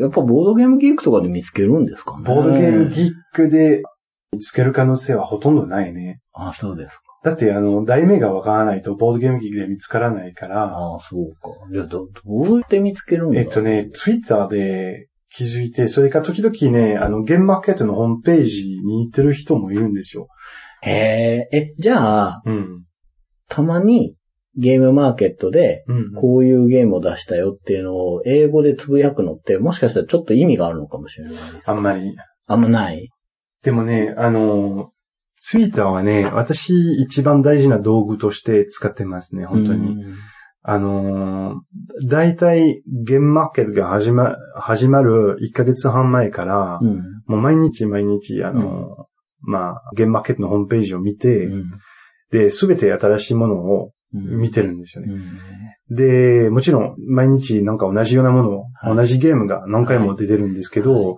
[0.00, 3.82] やっぱボードゲームギークとかで見つけるんですかねボードゲームギックで
[4.32, 6.20] 見つける可能性はほとんどないね。
[6.32, 7.02] あ、そうですか。
[7.24, 11.50] だって、あの、題名がわからないとボードゲームギックで見つからないから、ああ、そうか。
[11.72, 20.28] じゃあ、ど、どうやって見つけるんだえっとね、ツイッターで気づいて、それから時々ね、あの、ゲームマーケットのホームページに行ってる人もいるんですよ。
[20.80, 22.84] へえ、え、じゃあ、うん。
[23.48, 24.16] たまに
[24.56, 26.12] ゲームマーケットで、うん。
[26.14, 31.70] こういうゲームを出したよっていうのを英語でつぶやくのって、もしかしたらちょっと意味があるのかもしれないです。
[31.70, 32.14] あんまり。
[32.46, 33.10] あんまない。
[33.62, 34.90] でもね、あの、
[35.40, 40.02] ツイッターはね、私一番大事な道具として使ってますね、本当に。
[40.02, 40.14] うん
[40.64, 47.02] あのー、大体、ゲームマーケットが始ま、始まる1ヶ月半前から、うん。
[47.26, 49.04] もう毎日毎日、あのー
[49.40, 51.64] まあ、ゲームマーケットのホームページを見て、うん
[52.30, 55.12] で、すべて新しいものをうん見てるんですよね。
[55.90, 55.96] うん。
[55.96, 58.96] で、もちろん、毎日なんか同じようなものを、はい。
[58.96, 61.16] 同じゲームが何回も出てるんですけど、はい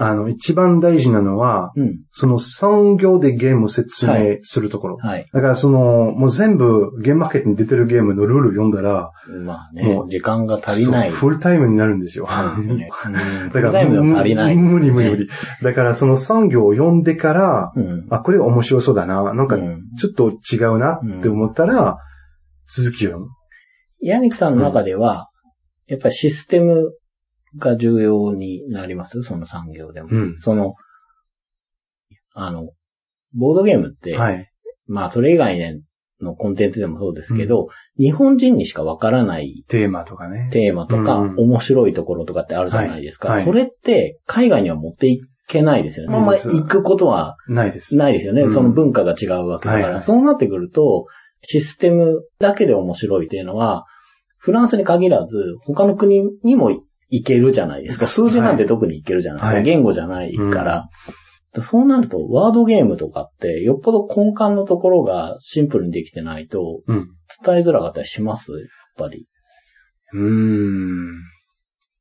[0.00, 1.98] あの、一番大事なのは、うん。
[2.12, 4.96] その産業でゲームを説明するところ。
[4.96, 5.26] はい。
[5.32, 9.10] だからその、もう全部ゲームマーケットに出てるゲームのルール読んだら、
[9.44, 11.10] まあねも、う時間が足りない。
[11.10, 12.28] フルタイムになるんですよ。
[12.28, 12.90] そうですね。
[13.42, 14.56] うんだから、フルタイムでも足りない。
[14.56, 15.28] 無理無理無理。
[15.64, 18.06] だからその産業を読んでから、うん。
[18.08, 19.34] あ、これ面白そうだな。
[19.34, 21.98] なんかう、んちょっと違うなって思ったら、
[22.68, 23.26] 続きを読む。
[24.00, 25.28] ヤニクさんの中では、
[25.88, 26.92] やっぱりシステム
[27.56, 29.22] が重要になります？
[29.22, 30.08] その産業でも。
[30.10, 30.36] うん。
[30.40, 30.74] その、
[32.34, 32.70] あの、
[33.34, 34.50] ボードゲームって、はい。
[34.86, 35.58] まあそれ以外
[36.20, 37.68] のコンテンツでもそうですけど、
[37.98, 40.48] 日本人にしかわからないテーマとかね。
[40.52, 43.28] テーマとか、うん面白いところとかってあるじゃないですか。
[43.28, 46.12] はいはいそれって海外には持っていけないですよね。
[46.12, 47.96] まあまあそう行くことはないです。
[47.96, 48.42] ないですよね。
[48.42, 49.84] うんその文化が違うわけだから。
[49.84, 51.06] はいはいそうなってくると、
[51.42, 53.84] システムだけで面白いっていうのは、
[54.38, 56.70] フランスに限らず、他の国にも
[57.10, 58.06] 行けるじゃないですか。
[58.06, 59.54] 数字なんて特に行けるじゃないですか。
[59.56, 60.88] はい言語じゃないから。
[61.62, 67.08] そうなると、ワードゲームとかって、よっぽど根幹のところがシンプルにできてないと、うん。
[67.44, 68.52] 伝えづらかったりします？
[68.52, 68.60] やっ
[68.96, 69.26] ぱり。
[70.12, 71.08] うーん。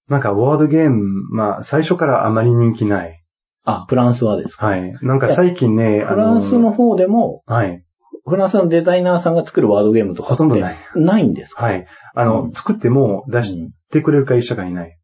[0.09, 3.23] なんか、ワードゲーム、まあ、最初からあまり人気ない。
[3.63, 4.67] あ、フランスはですか？
[4.67, 4.93] はい。
[5.01, 7.83] なんか最近ね、フランスの方でも、はい。
[8.27, 10.77] フランスのデザイナーさんが作るワードゲームとかほとんどない。
[10.95, 11.63] ないんですか？
[11.65, 11.87] はい。
[12.13, 14.97] あの、うん作っても出しうんてくれる会社がいない。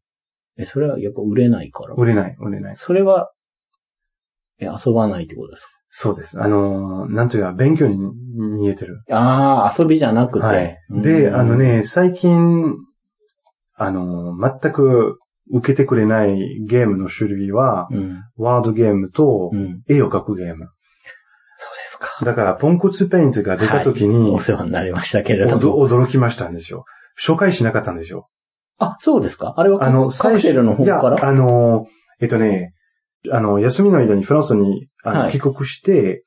[0.58, 1.94] え、それはやっぱ売れないから。
[1.94, 2.76] 売れない、売れない。
[2.78, 3.32] それは、
[4.60, 5.66] え、遊ばないってことです
[5.96, 6.40] そうです。
[6.40, 9.02] あのー、なんというか、勉強に見えてる。
[9.08, 10.44] かああ、遊びじゃなくて。
[10.46, 10.76] はい。
[10.90, 12.76] うんで、あの、ね、最近、
[13.76, 15.18] あのー、全く
[15.50, 16.36] 受けてくれない
[16.68, 18.22] ゲームの種類は、うん。
[18.36, 19.82] ワードゲームとうん。
[19.88, 20.68] 絵を描くゲーム。
[22.22, 25.88] だから、ポンコツペインツが出た時に、お世話になりましたけれども。
[25.88, 26.84] 驚きましたんですよ。
[27.20, 28.28] 紹介しなかったんですよ。
[28.78, 29.54] あ、そうですか？
[29.56, 31.86] あれはあの、カクテルの方いや、からあの、
[32.20, 32.72] えっとね、
[33.30, 36.24] あの、休みの間にフランスにあの、はい帰国して、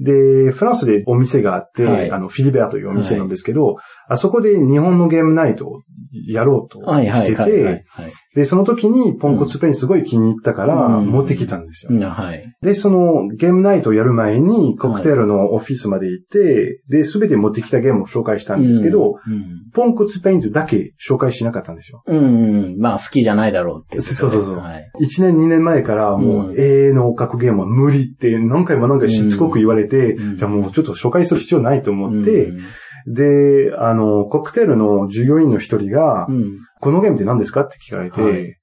[0.00, 3.76] で、フランスでお店があって、はいあの、フィリベアというお店なんですけど、
[4.08, 5.82] あそこで日本のゲームナイトを
[6.26, 8.12] やろうとはいはいしてはいはいて、はい。
[8.34, 11.90] で、その時にポンコツペインすごい気に入ったから、うん持ってきたんですよ。
[11.92, 12.44] うんはい。
[12.62, 19.70] で、そのゲームナイトをやる前に、コクテルのオフィスまで行って、で、すべて持ってきたゲームを紹介したんですけど、うん。
[19.72, 22.02] ポンコツペイントだけ紹介しなかったんですよ。
[22.06, 22.18] うん。
[22.18, 24.14] うんまあ、好きじゃないだろうってことで。
[24.14, 24.90] そうそうそうはい。
[25.00, 32.60] 1年、2年前からもううん永遠の格ゲームは無理って何回も何回しつこく言われて、うんじゃあもうちょっと紹介する必要ないと思って、うん
[33.06, 36.58] で、あの、コクテルの従業員の一人が、うん。
[36.80, 38.58] このゲームって何ですかって聞かれて、はい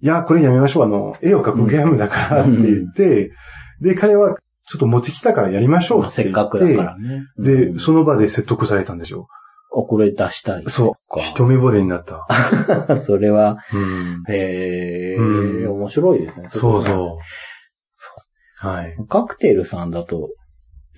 [0.00, 0.84] い、や、これやめましょう。
[0.84, 3.32] あの、絵を描くゲームだからって言って、
[3.80, 4.36] で、彼は
[4.68, 7.24] ちょっと持ってきたからやりましょうまあって言っ、せっかくだからね。
[7.38, 9.26] で、うんその場で説得されたんですよ。
[9.72, 10.64] あ、これ出したい。
[10.68, 11.20] そう。
[11.20, 12.26] 一目惚れになった。
[13.02, 16.48] それは、うん、へえ、うん面白いですね。
[16.50, 17.18] そうそ
[18.62, 18.66] う。
[18.66, 18.96] はい。
[19.08, 20.30] カクテルさんだと、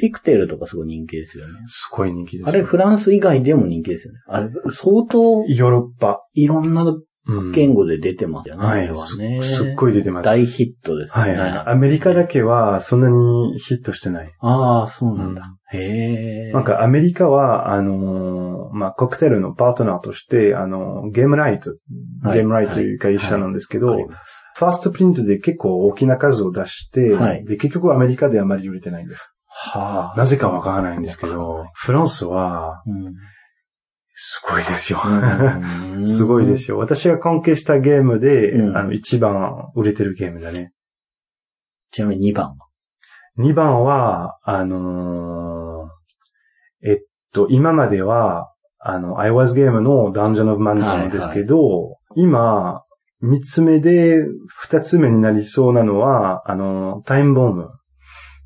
[0.00, 1.54] ピクテルとかすごい人気ですよね。
[1.66, 2.48] すごい人気です。
[2.48, 4.20] あれフランス以外でも人気ですよね。
[4.26, 6.22] あれ、相当ヨーロッパ。
[6.34, 6.84] いろんな
[7.26, 8.64] うん言語で出てますよね。
[8.64, 9.42] あはいれはね。
[9.42, 11.36] すすっごい出てます大ヒットですね。
[11.36, 11.64] はい。
[11.66, 14.32] アメリカだけはそんなにヒットしてない。
[14.40, 15.54] ああ、そうなんだ。
[15.72, 16.52] へえ。
[16.52, 21.70] なんかアメリカは、あのーまあ、コクテルのパートナーとして、あのーゲームライト、
[22.22, 29.32] はいゲームライトという会社なんですけど、わかりますファーストプリントで結構大きな数を出して、はいで、結局アメリカであまり売れてないんです。
[29.50, 30.16] はあ。
[30.16, 33.14] なぜかわからないんですけど、フランスは、うん。
[34.14, 35.00] すごいですよ。
[35.04, 36.78] うん すごいですよ。
[36.78, 40.72] 私が関係したゲームで、うんあの、一番売れてるゲームだね。
[41.90, 42.66] ちなみに2番は
[43.38, 46.98] ？2番は、あのーえっ
[47.32, 52.82] と、今までは、あの、I was Game の Dungeon of Man なんですけど、今、
[53.20, 57.70] 三つ目で二つ目になりそうなのは、あの、タイムボム。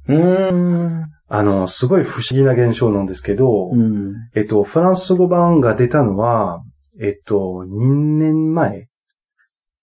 [0.08, 1.10] うーん。
[1.28, 4.14] あの、すごい不思議な現象なんですけど、うん。
[4.34, 6.62] えっと、フランス語版が出たのは、
[7.00, 8.88] えっと、2年前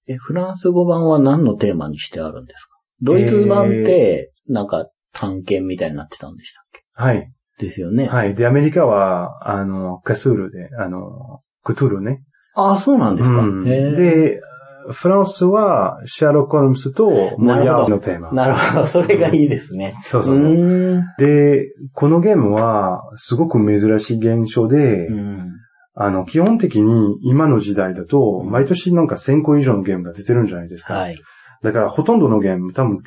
[0.07, 2.72] え、フランス語版は何のテーマにしてあるんですか？
[3.01, 6.63] ドイツ版って、なんか探検みたいになってたんでしたっ
[7.05, 7.32] はい。
[7.57, 8.07] けですよね。
[8.07, 8.36] はい。
[8.36, 12.24] で、アメリカは、あの、カスールで、あの、クトゥルね。
[12.55, 13.39] ああ、そうなんですか。
[13.39, 13.63] うん。
[13.63, 14.41] で、
[14.89, 18.32] フランスは、シャーロック・ホームズとモリアーのテーマ。
[18.32, 18.88] なるほど。
[18.88, 19.93] それがいいですね。
[20.01, 20.45] そうそうそう。
[20.45, 21.03] ーん。
[21.17, 25.51] で、このゲームは、すごく珍しい現象で、うん。
[25.93, 30.93] あの、基本的に今の時代だと、うん毎年なんか1000個以上のゲームが出てるんじゃないですか。
[30.93, 31.17] はい。
[31.63, 32.99] だから、ほとんどのゲーム、多分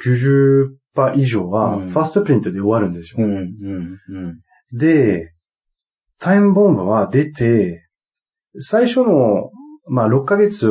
[0.96, 3.24] 90%以上は、うんファーストプリントで終わるんですよ。
[3.24, 4.40] うん、うん、うん。
[4.72, 5.32] で、
[6.18, 7.86] タイムボンバは出て、
[8.58, 9.50] 最初の、
[9.88, 10.68] まあ、6ヶ月、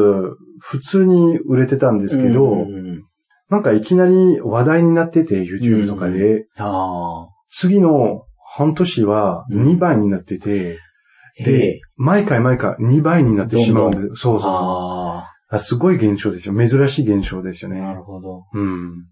[0.65, 3.03] 普通に売れてたんですけど、うんうんうん
[3.49, 7.27] なんかいきなり話題になってて、YouTube とかで、ああ。
[7.49, 10.79] 次の半年はうん2倍になってて、
[11.35, 15.59] へでえ、毎回毎回2倍になってしまうんで、どんそうそう。
[15.59, 16.55] すごい現象ですよ。
[16.55, 17.75] 珍しい現象ですよあ。
[17.75, 18.03] なねる。
[18.03, 18.45] ほど。
[18.53, 19.05] うん。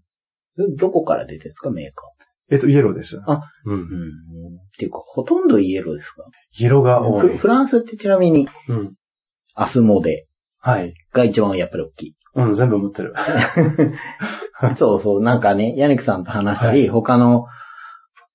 [0.76, 2.02] どこから出てるんですか、メーカ
[2.50, 3.20] えっと、イエローです。
[3.26, 3.76] あ、うんー。
[3.76, 3.84] うん。
[3.84, 3.88] っ
[4.76, 6.24] ていうか、ほとんどイエローですか？
[6.58, 7.28] イエローが多い。
[7.28, 8.94] フフランスってちなみに、うん。
[9.54, 10.26] アスモデ
[10.62, 10.94] はい。
[11.12, 12.14] が一番やっぱり大きい。
[12.34, 13.14] うん、全部持ってる。
[14.76, 17.46] そうそう、なんかね、ヤニクさんと話したり、他の、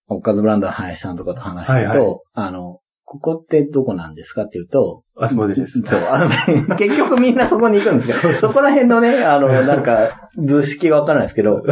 [0.07, 5.81] おかずブランドの林さんとかと話してると、はいはあの、ここってどこなんですかって言うと、あ、そうです。
[5.85, 6.27] そう、あ
[6.69, 8.33] の結局みんなそこに行くんですよ。
[8.33, 11.63] そこら辺のね、あの、なんか、図式わからないですけど、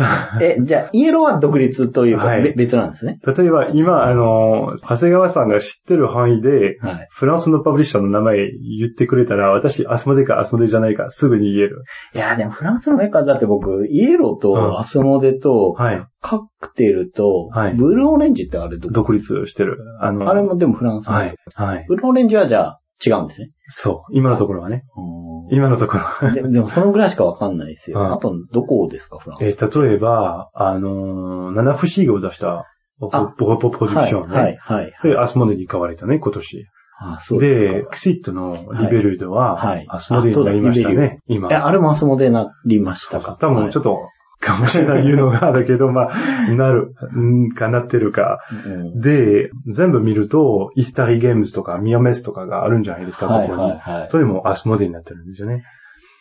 [0.41, 3.20] え、じゃあ、イエローは独立というか、はいべ別なんですね。
[3.26, 7.08] 例えば今、あの、長谷川さんが知ってる範囲で、はい。
[7.12, 11.84] フランスのパブリッシャーの名前言ってくれたら、私、アスモデかアスモデじゃないか、すぐに言える。
[12.16, 16.04] いや、でもフランスのメーカーだって僕、イエローうんとアスモデと、はい。
[16.22, 19.78] カクテルと、はいブルーオレンジってあれ独立してる。
[20.02, 21.36] あの、あれもでもフランスの、はい。
[21.54, 21.86] はい。
[21.88, 23.52] ブルーオレンジはじゃあ違うんですね。
[23.68, 24.18] そう。
[24.18, 24.84] 今のところはね。
[24.98, 26.32] うん今のところは。
[26.32, 28.00] ででもそのぐらいしかわかんないですよ。
[28.00, 29.43] うんあと、どこですか、フランス？
[29.43, 32.66] えー例えば、あのー、七不思議を出した、
[32.98, 34.36] ボあボボプロデュクションね。
[34.36, 34.93] はい、はい、はい。
[35.04, 36.66] で、アスモデに買われたね、今年。
[36.98, 37.89] あ、そうですで、か。
[37.89, 41.50] クシットのリベルドは、はいアスモデになりましたあそうだリベね、今。
[41.52, 44.00] え、あれもアスモデになりましたか多分ちょっと、
[44.46, 48.39] かもしれない言うのがあるけど、まあ、なる、んかなってるか。
[48.66, 53.72] うんで、全部見ると、イスタリーゲームズとかミアメスとかがあるんじゃないですか、はい、ここに。
[53.72, 54.10] はい、はい。
[54.10, 55.64] それもアスモデになってるんですよね。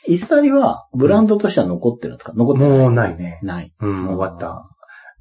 [0.06, 3.38] イスタリは、ブランドとしては残ってるんですか、残ってないもうないね。
[3.42, 3.72] ない。
[3.80, 4.68] うん、終わった。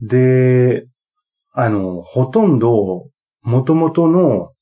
[0.02, 0.88] で、
[1.54, 3.08] あの、ほとんど、
[3.42, 4.54] 元々の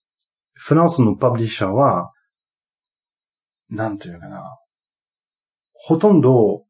[0.53, 2.11] フランスのパブリッシャーは、
[3.69, 4.57] なんていうかな。
[5.73, 6.63] ほとんど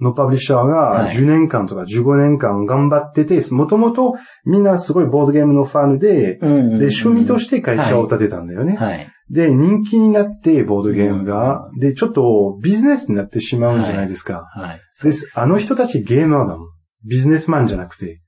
[0.00, 8.76] のパブリッシャーがはい10年間とか15年間頑張ってて、もともとみんなすごいボードゲームのファンで、で、趣味として会社を立てたんだよね。
[8.76, 9.08] はい。
[9.30, 14.46] で、人気になって、ボードゲームが、で、ちょっとビジネスになってしまうんじゃないですか。
[14.54, 14.80] はい。
[15.02, 15.30] です。
[15.38, 16.68] あの人たちゲーマーだもん。
[17.06, 18.20] ビジネスマンじゃなくて、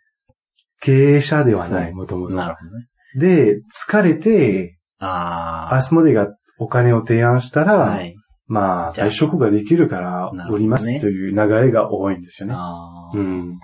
[0.81, 2.35] 経営者ではない、もともと。
[2.35, 2.87] なるほどね。
[3.17, 3.57] で、
[3.89, 7.65] 疲れて、あアスモデがお金を提案したあ。
[7.65, 8.15] ら、はい。
[8.53, 12.55] まあ、退職ができるから売りますという流れが多いんですよね。
[12.57, 13.59] ああうん。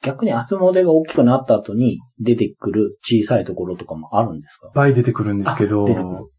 [0.00, 4.68] 逆にアスモデが大きくなった後に出てくる小さいところとかもあるんですか？
[4.68, 5.84] いっぱい出てくるんですけど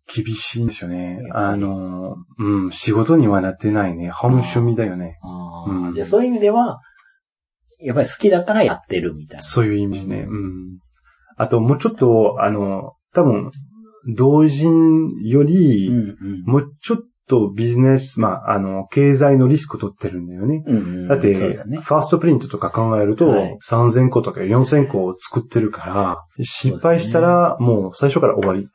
[0.07, 4.09] 厳しいんですよねあの、うん、仕事にはなってないね。
[4.11, 5.17] 本趣味だよね。
[5.67, 6.80] うんじゃあそういう意味では、
[7.82, 9.43] やっぱり好きだからやってるみたいな。
[9.43, 10.26] そういう意味ね。
[10.28, 10.80] うん。
[11.36, 13.51] あと、もうちょっと、あの、多分、
[14.16, 15.89] 同人より。
[16.45, 16.97] もうちょっ
[17.30, 20.64] とビジネス、まあ、あの、経済のリスクを取ってるんだよね。
[20.66, 21.38] うんうんだって、ね。
[21.80, 28.68] ファーストプリントとか考えると、はい3000個とか4000個を作ってるから、失敗したらもう最初から終わり。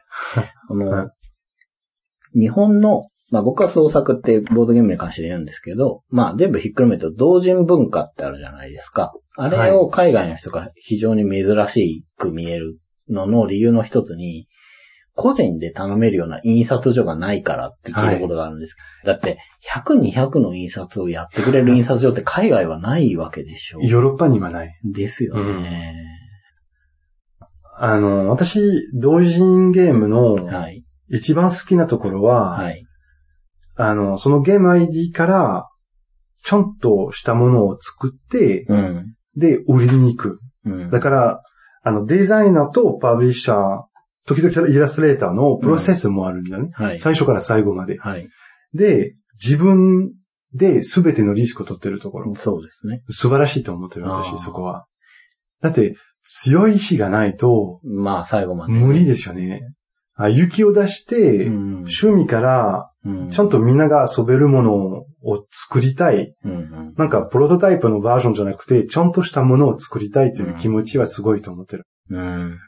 [2.41, 9.13] 日本の、まあ僕は創作ってボードゲームに関して言うんですけど、まあ全部ひっくるめると同人文化ってあるじゃないですか。
[9.37, 12.79] あれを海外の人が非常に珍しく見える
[13.09, 14.47] のの理由の一つに、
[15.17, 18.77] 個人で頼めるような印刷所がないからって聞いたことがあるんです。
[19.05, 19.39] だって、
[19.73, 23.81] 100、200の印刷をやってくれる印刷所って海外はないわけでしょ。
[23.81, 24.73] ヨーロッパにはない。
[24.85, 25.95] ですよね。
[27.77, 28.61] あの、私、
[28.95, 30.85] 同人ゲームのはい。
[31.09, 32.85] 一番好きなところは、はい。
[33.77, 35.69] あの、そのゲーム ID から、
[36.43, 39.15] ちゃんとしたものを作って、うん。
[39.37, 40.41] で、売りに行く。
[40.65, 40.91] うん。
[40.91, 41.43] だから、
[41.83, 43.83] あの、デザイナーとパブリッシャー、
[44.27, 46.71] 時々イラストレーターのプロセスもあるんだね。
[46.73, 46.99] はい。
[46.99, 47.99] 最初から最後まで。
[47.99, 48.29] はい。
[48.73, 50.13] で、自分
[50.55, 52.35] で全てのリスクを取ってるところ。
[52.37, 53.03] そうですね。
[53.11, 54.87] 素晴らしいと思ってる、私、そこは。
[55.61, 58.73] だって、強い意志がないと、まあ、最後まで。
[58.73, 59.61] 無理ですよね。
[60.17, 61.75] あ雪を出して、うん。
[61.79, 64.73] 趣味から、うんちゃんとみんなが遊べるもの
[65.23, 66.35] を作りたい。
[66.45, 66.95] うんうん。
[66.97, 71.87] なんか、プロトタイプのバージョンじゃなくて、ちゃんとしたものを作りたいという気持ちはすごいと思ってる。
[72.09, 72.59] うん。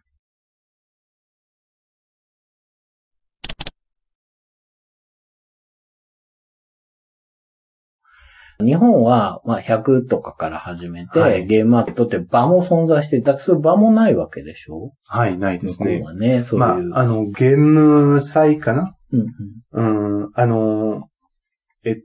[8.65, 14.93] 日本は、まあ、100とかから始めて、はいゲームマーケットって場も存在して、だってそういう場もないわけでしょ？
[15.05, 16.01] はい、ないですね。
[16.01, 16.95] はね、そうまいう。
[16.95, 18.95] あ、あの、ゲーム祭かな？
[19.13, 19.27] うん
[19.73, 21.09] うんうん、あの、
[21.85, 21.97] えっ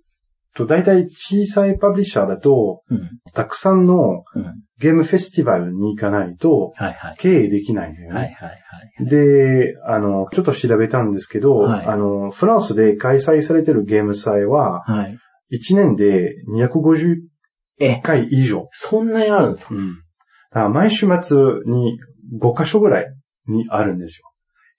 [0.56, 6.74] と、大体小さいパブリッシャーだと、うんたくさんのうんゲームフェスティバルに行かないと。
[7.20, 8.20] 経営できないんだよね。
[8.20, 8.56] はいはいは
[9.00, 9.06] い。
[9.06, 15.18] で、あの、ちょっと調べたんですけど、はいあの、フランスで開催されてるゲーム祭は、はい。
[15.52, 17.18] 1年で250
[17.80, 18.68] え、回以上。
[18.72, 19.76] そんなにあるんですか？
[19.76, 19.98] うん。
[20.54, 22.00] あ毎週末に
[22.40, 23.06] 5カ所ぐらい
[23.48, 24.26] にあるんですよ。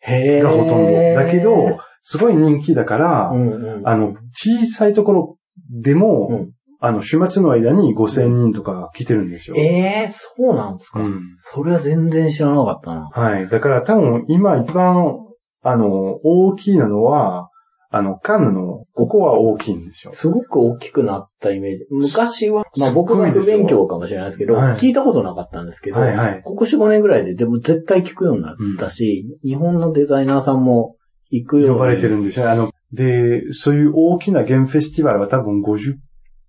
[0.00, 0.42] へえ。
[0.42, 0.92] がほとんど。
[1.14, 5.36] だけど、すごい人気だから、うんうん、あの、小さいところ
[5.70, 6.50] でも、うん
[6.84, 9.54] あの、週末の間に5000人とか来てるんですよ。
[9.56, 11.20] ええそうなんですか、うん。
[11.38, 13.08] それは全然知らなかったな。
[13.12, 13.48] はい。
[13.48, 15.16] だから多分今一番、
[15.62, 15.86] あの、
[16.24, 17.50] 大きいなのは、
[17.94, 20.14] あの、カンヌの、ここは大きいんですよ。
[20.14, 21.86] すごく大きくなったイメージ。
[21.90, 30.96] 昔は、まあ僕が不勉強かもしれないですけど、はい聞いたことなかったんですけど、はいはいここ4、5年ぐらいででも絶対聞くようになったし、日本のデザイナーさんも
[31.30, 31.74] 行くように。
[31.74, 32.50] 呼ばれてるんですよ。
[32.50, 35.96] あの、で、そういう大きなゲームフェスティバルは多分50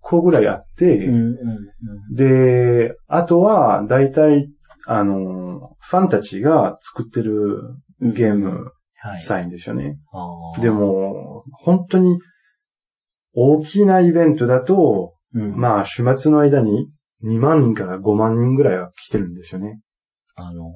[0.00, 1.36] 個ぐらいあって、うんうん
[2.10, 2.14] うん。
[2.14, 4.50] で、あとは、大体、
[4.86, 8.83] あの、ファンたちが作ってるゲームはい。
[9.18, 9.98] サインですよね。
[10.12, 12.18] あーで、も、本当に、
[13.34, 16.88] 大きなイベントだと、うん、まあ、週末の間に
[17.24, 19.80] 2万人から5万人ぐらいは来てるんですよね。
[20.36, 20.72] あの、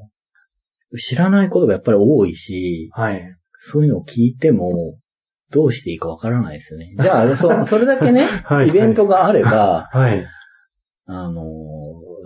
[0.98, 3.22] 知らないことがやっぱり多いし、はい。
[3.58, 4.98] そういうのを聞いても、
[5.50, 6.94] どうしていいかわからないですよね。
[6.98, 10.26] じゃあ、そ、 それだけね、はいイベントがあれば、はい。
[11.06, 11.42] あの、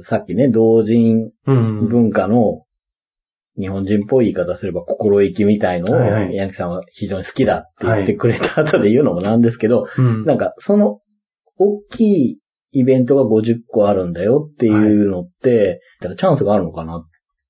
[0.03, 1.89] さっきね、同人うん。
[1.89, 2.65] 文化の
[3.59, 6.35] 日本人っぽい言い方すれば心意気みたいのを、はいはい。
[6.35, 10.25] ヤニキさんは非常に好きだって言ってくれた後で言うのもなんですけど、うん。
[10.25, 11.01] なんかその
[11.59, 12.39] 大きい
[12.73, 17.07] イベントが50個あるんだよっていうのって、だからチャンスがあるのかなっ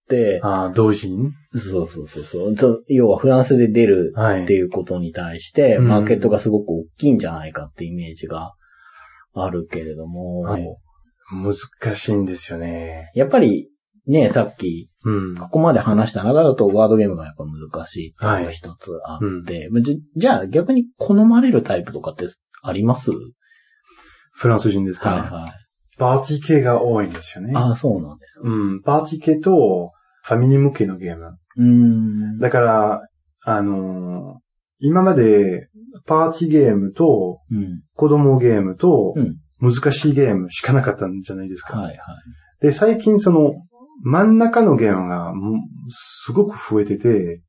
[0.09, 2.57] て、ああ、同人そうそうそうそう。
[2.57, 2.83] と。
[2.89, 4.45] 要はフランスで出るはい。
[4.45, 5.89] っていうことに対して、うん。
[5.89, 8.55] マーケットがすごく大きいんじゃないかってイメージが
[9.35, 10.67] あるけれども、はい。
[11.33, 13.11] 難しいんですよね。
[13.15, 13.69] やっぱり
[14.07, 15.37] ね、さっきうん。
[15.37, 22.27] ここまで話した中だとワードゲームがやっぱ難しいっていうのが一つあって、じじゃあ逆に好まれるタイプとかって
[22.63, 23.11] あります？
[24.33, 25.53] フランス人ですか、はいはい。
[25.99, 27.53] パーティー系が多いんですよね。
[27.55, 28.49] ああ、そうなんですか。
[28.49, 28.83] うん。
[28.83, 29.93] パーティー系と、
[30.25, 31.37] ファミリー向けのゲーム。
[31.57, 32.39] うーん。
[32.39, 33.03] だから、
[33.45, 34.43] あのー
[34.85, 35.69] 今まで、
[36.07, 37.83] パーティーゲームと、うん。
[37.95, 39.37] 子供ゲームとう、ん。
[39.61, 41.79] 難しいゲームしかなかったんじゃないですか。
[41.79, 41.99] はいはい。
[42.63, 43.53] で、最近その、
[44.03, 45.33] 真ん中のゲームが、
[45.91, 47.43] すごく増えてて、うん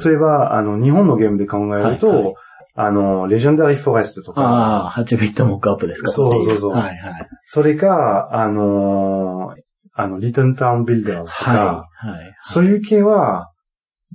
[0.00, 2.34] 例えば、あの、日本のゲームで考えると、はいはい
[2.74, 6.10] あの、レジェンダリーフォレストとか、ああ、8ビットモックアップですか？
[6.10, 7.28] そうそうそうはいはい。
[7.44, 9.60] それか、あのー
[9.94, 12.10] あの、リトンタウンビルダーズとか、はい。
[12.12, 12.34] はい。
[12.40, 13.50] そういう系は、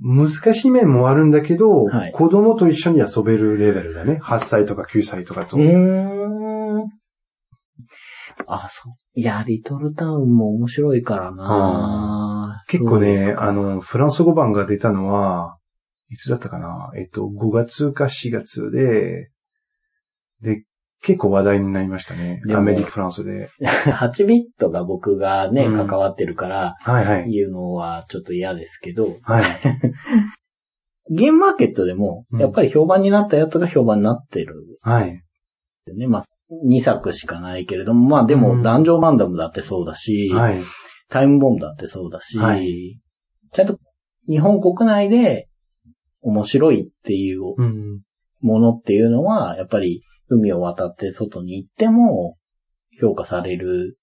[0.02, 4.18] 難しい面もあるんだけど、はい子供と一緒に遊べるレベルだね。
[4.24, 5.56] 8歳とか9歳とかと。
[5.56, 6.17] うーん。
[8.50, 8.94] あ、そう。
[9.14, 15.58] いや、リトルタウンも面白いからな結構ね、あ、の、フランス語版が出たのは、
[16.10, 16.90] いつだったかな？
[16.96, 19.30] えっと、5月か4月で、
[20.40, 20.64] で、
[21.00, 22.40] 結構話題になりましたね。
[22.50, 23.50] アメリカ、フランスで。
[23.60, 27.30] 8ビットが僕がね、うん関わってるから、はいはい。
[27.30, 29.60] 言うのはちょっと嫌ですけど、はい。
[31.14, 35.22] ゲームマーケットでも、うんやっぱり評判になったやつが評判になってるんはい。
[35.86, 36.06] でね。
[36.06, 40.60] まあ、2作しかないけれども、まあでも、うんダンジョンバンダムだってそうだし、はい。
[41.10, 42.98] タイムボムだってそうだし、はい
[43.52, 43.78] ちゃんと
[44.28, 45.48] 日本国内で
[46.20, 48.00] 面白いっていううん。
[48.40, 52.36] ものっていうのは、やっぱり海を渡って外に行っても
[53.00, 53.98] 評価される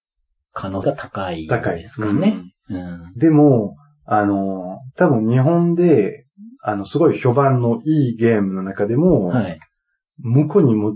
[0.52, 2.38] 可能性が高い高いですかね。
[2.70, 3.14] うん。
[3.16, 3.76] でも、
[4.06, 6.26] あの、多分日本で、
[6.62, 9.60] あの、すごい評判のいいゲームの中でも、はい。
[10.18, 10.96] 向こうに持っ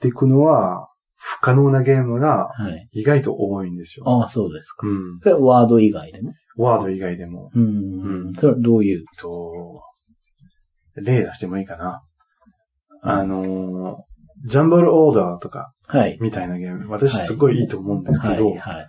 [0.00, 0.88] ていくのは、
[1.22, 2.88] 不可能なゲームがはい。
[2.92, 4.08] 意外と多いんですよ。
[4.08, 4.86] ああ、そうですか。
[4.86, 5.20] うん。
[5.20, 6.32] それはワード以外でも？
[6.56, 7.50] ワード以外でも。
[7.54, 7.62] うん。
[7.62, 9.04] うんそれはどういう？
[9.18, 9.82] と、
[10.96, 12.02] 例出してもいいかな。
[13.02, 14.04] あの、
[14.46, 16.16] ジャンブルオーダーとか、はい。
[16.20, 16.90] みたいなゲーム。
[16.90, 18.58] 私はいすごいいいと思うんですけど、はい。
[18.58, 18.88] はい。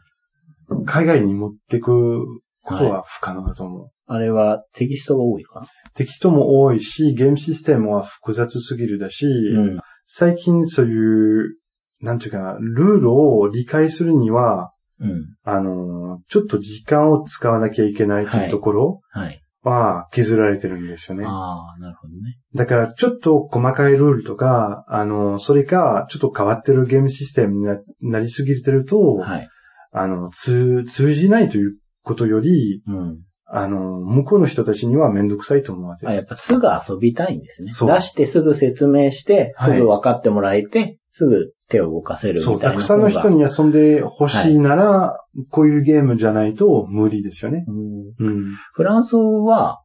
[0.85, 2.25] 海外に持っていく
[2.63, 3.89] ことは不可能だと思う。
[4.05, 5.65] あれはテキストが多いか？
[5.95, 9.79] テキストも多いし、ゲームシステムは複雑すぎるだし、なうん。
[10.05, 11.55] 最近そういう、
[12.01, 15.35] なんていうかな、ルールを理解するには、うん。
[15.43, 19.41] あの、ちょっと時間を使わなきゃいけないというところはい。
[19.63, 21.25] は削られてるんですよね。
[21.27, 22.37] ああ、なるほどね。
[22.55, 29.49] だから、ちょっと細かいルールとか、あの、それか、ちょっと変わってるゲームシステムにななりすぎてると、はい。
[29.91, 33.19] あの、通、通じないということより、うん。
[33.45, 36.15] あの、向こうの人たちにはめんどくさいと思わせあ、る。
[36.15, 37.71] やっぱすぐ遊びたいんですね。
[37.73, 47.65] そう出してすぐ説明して、はいすぐ分かってもらえて、すぐ手を動かせるみたそ、いうなたくさんの人に遊んでほしいなら、こういうゲームじゃないと無理ですよね。
[47.67, 48.45] うんうん。
[48.73, 49.81] フランスは、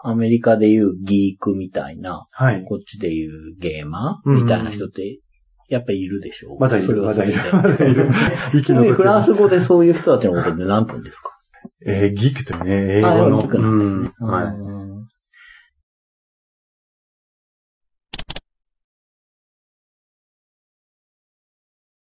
[0.00, 2.64] アメリカでいうギークみたいな、はい。
[2.64, 5.20] こっちでいうゲーマーうんみたいな人って、
[5.68, 6.54] やっぱいるでしょ？
[6.54, 8.10] うまだいる、まだいる、まだいる。
[8.94, 9.58] フランス語で。
[9.58, 11.30] でそういう人たちのことって何分ですか？
[11.84, 13.38] えーギークとね、英語の。
[13.38, 14.10] あ、ギークなんですね。
[14.20, 14.44] うんはい。
[14.56, 14.97] うん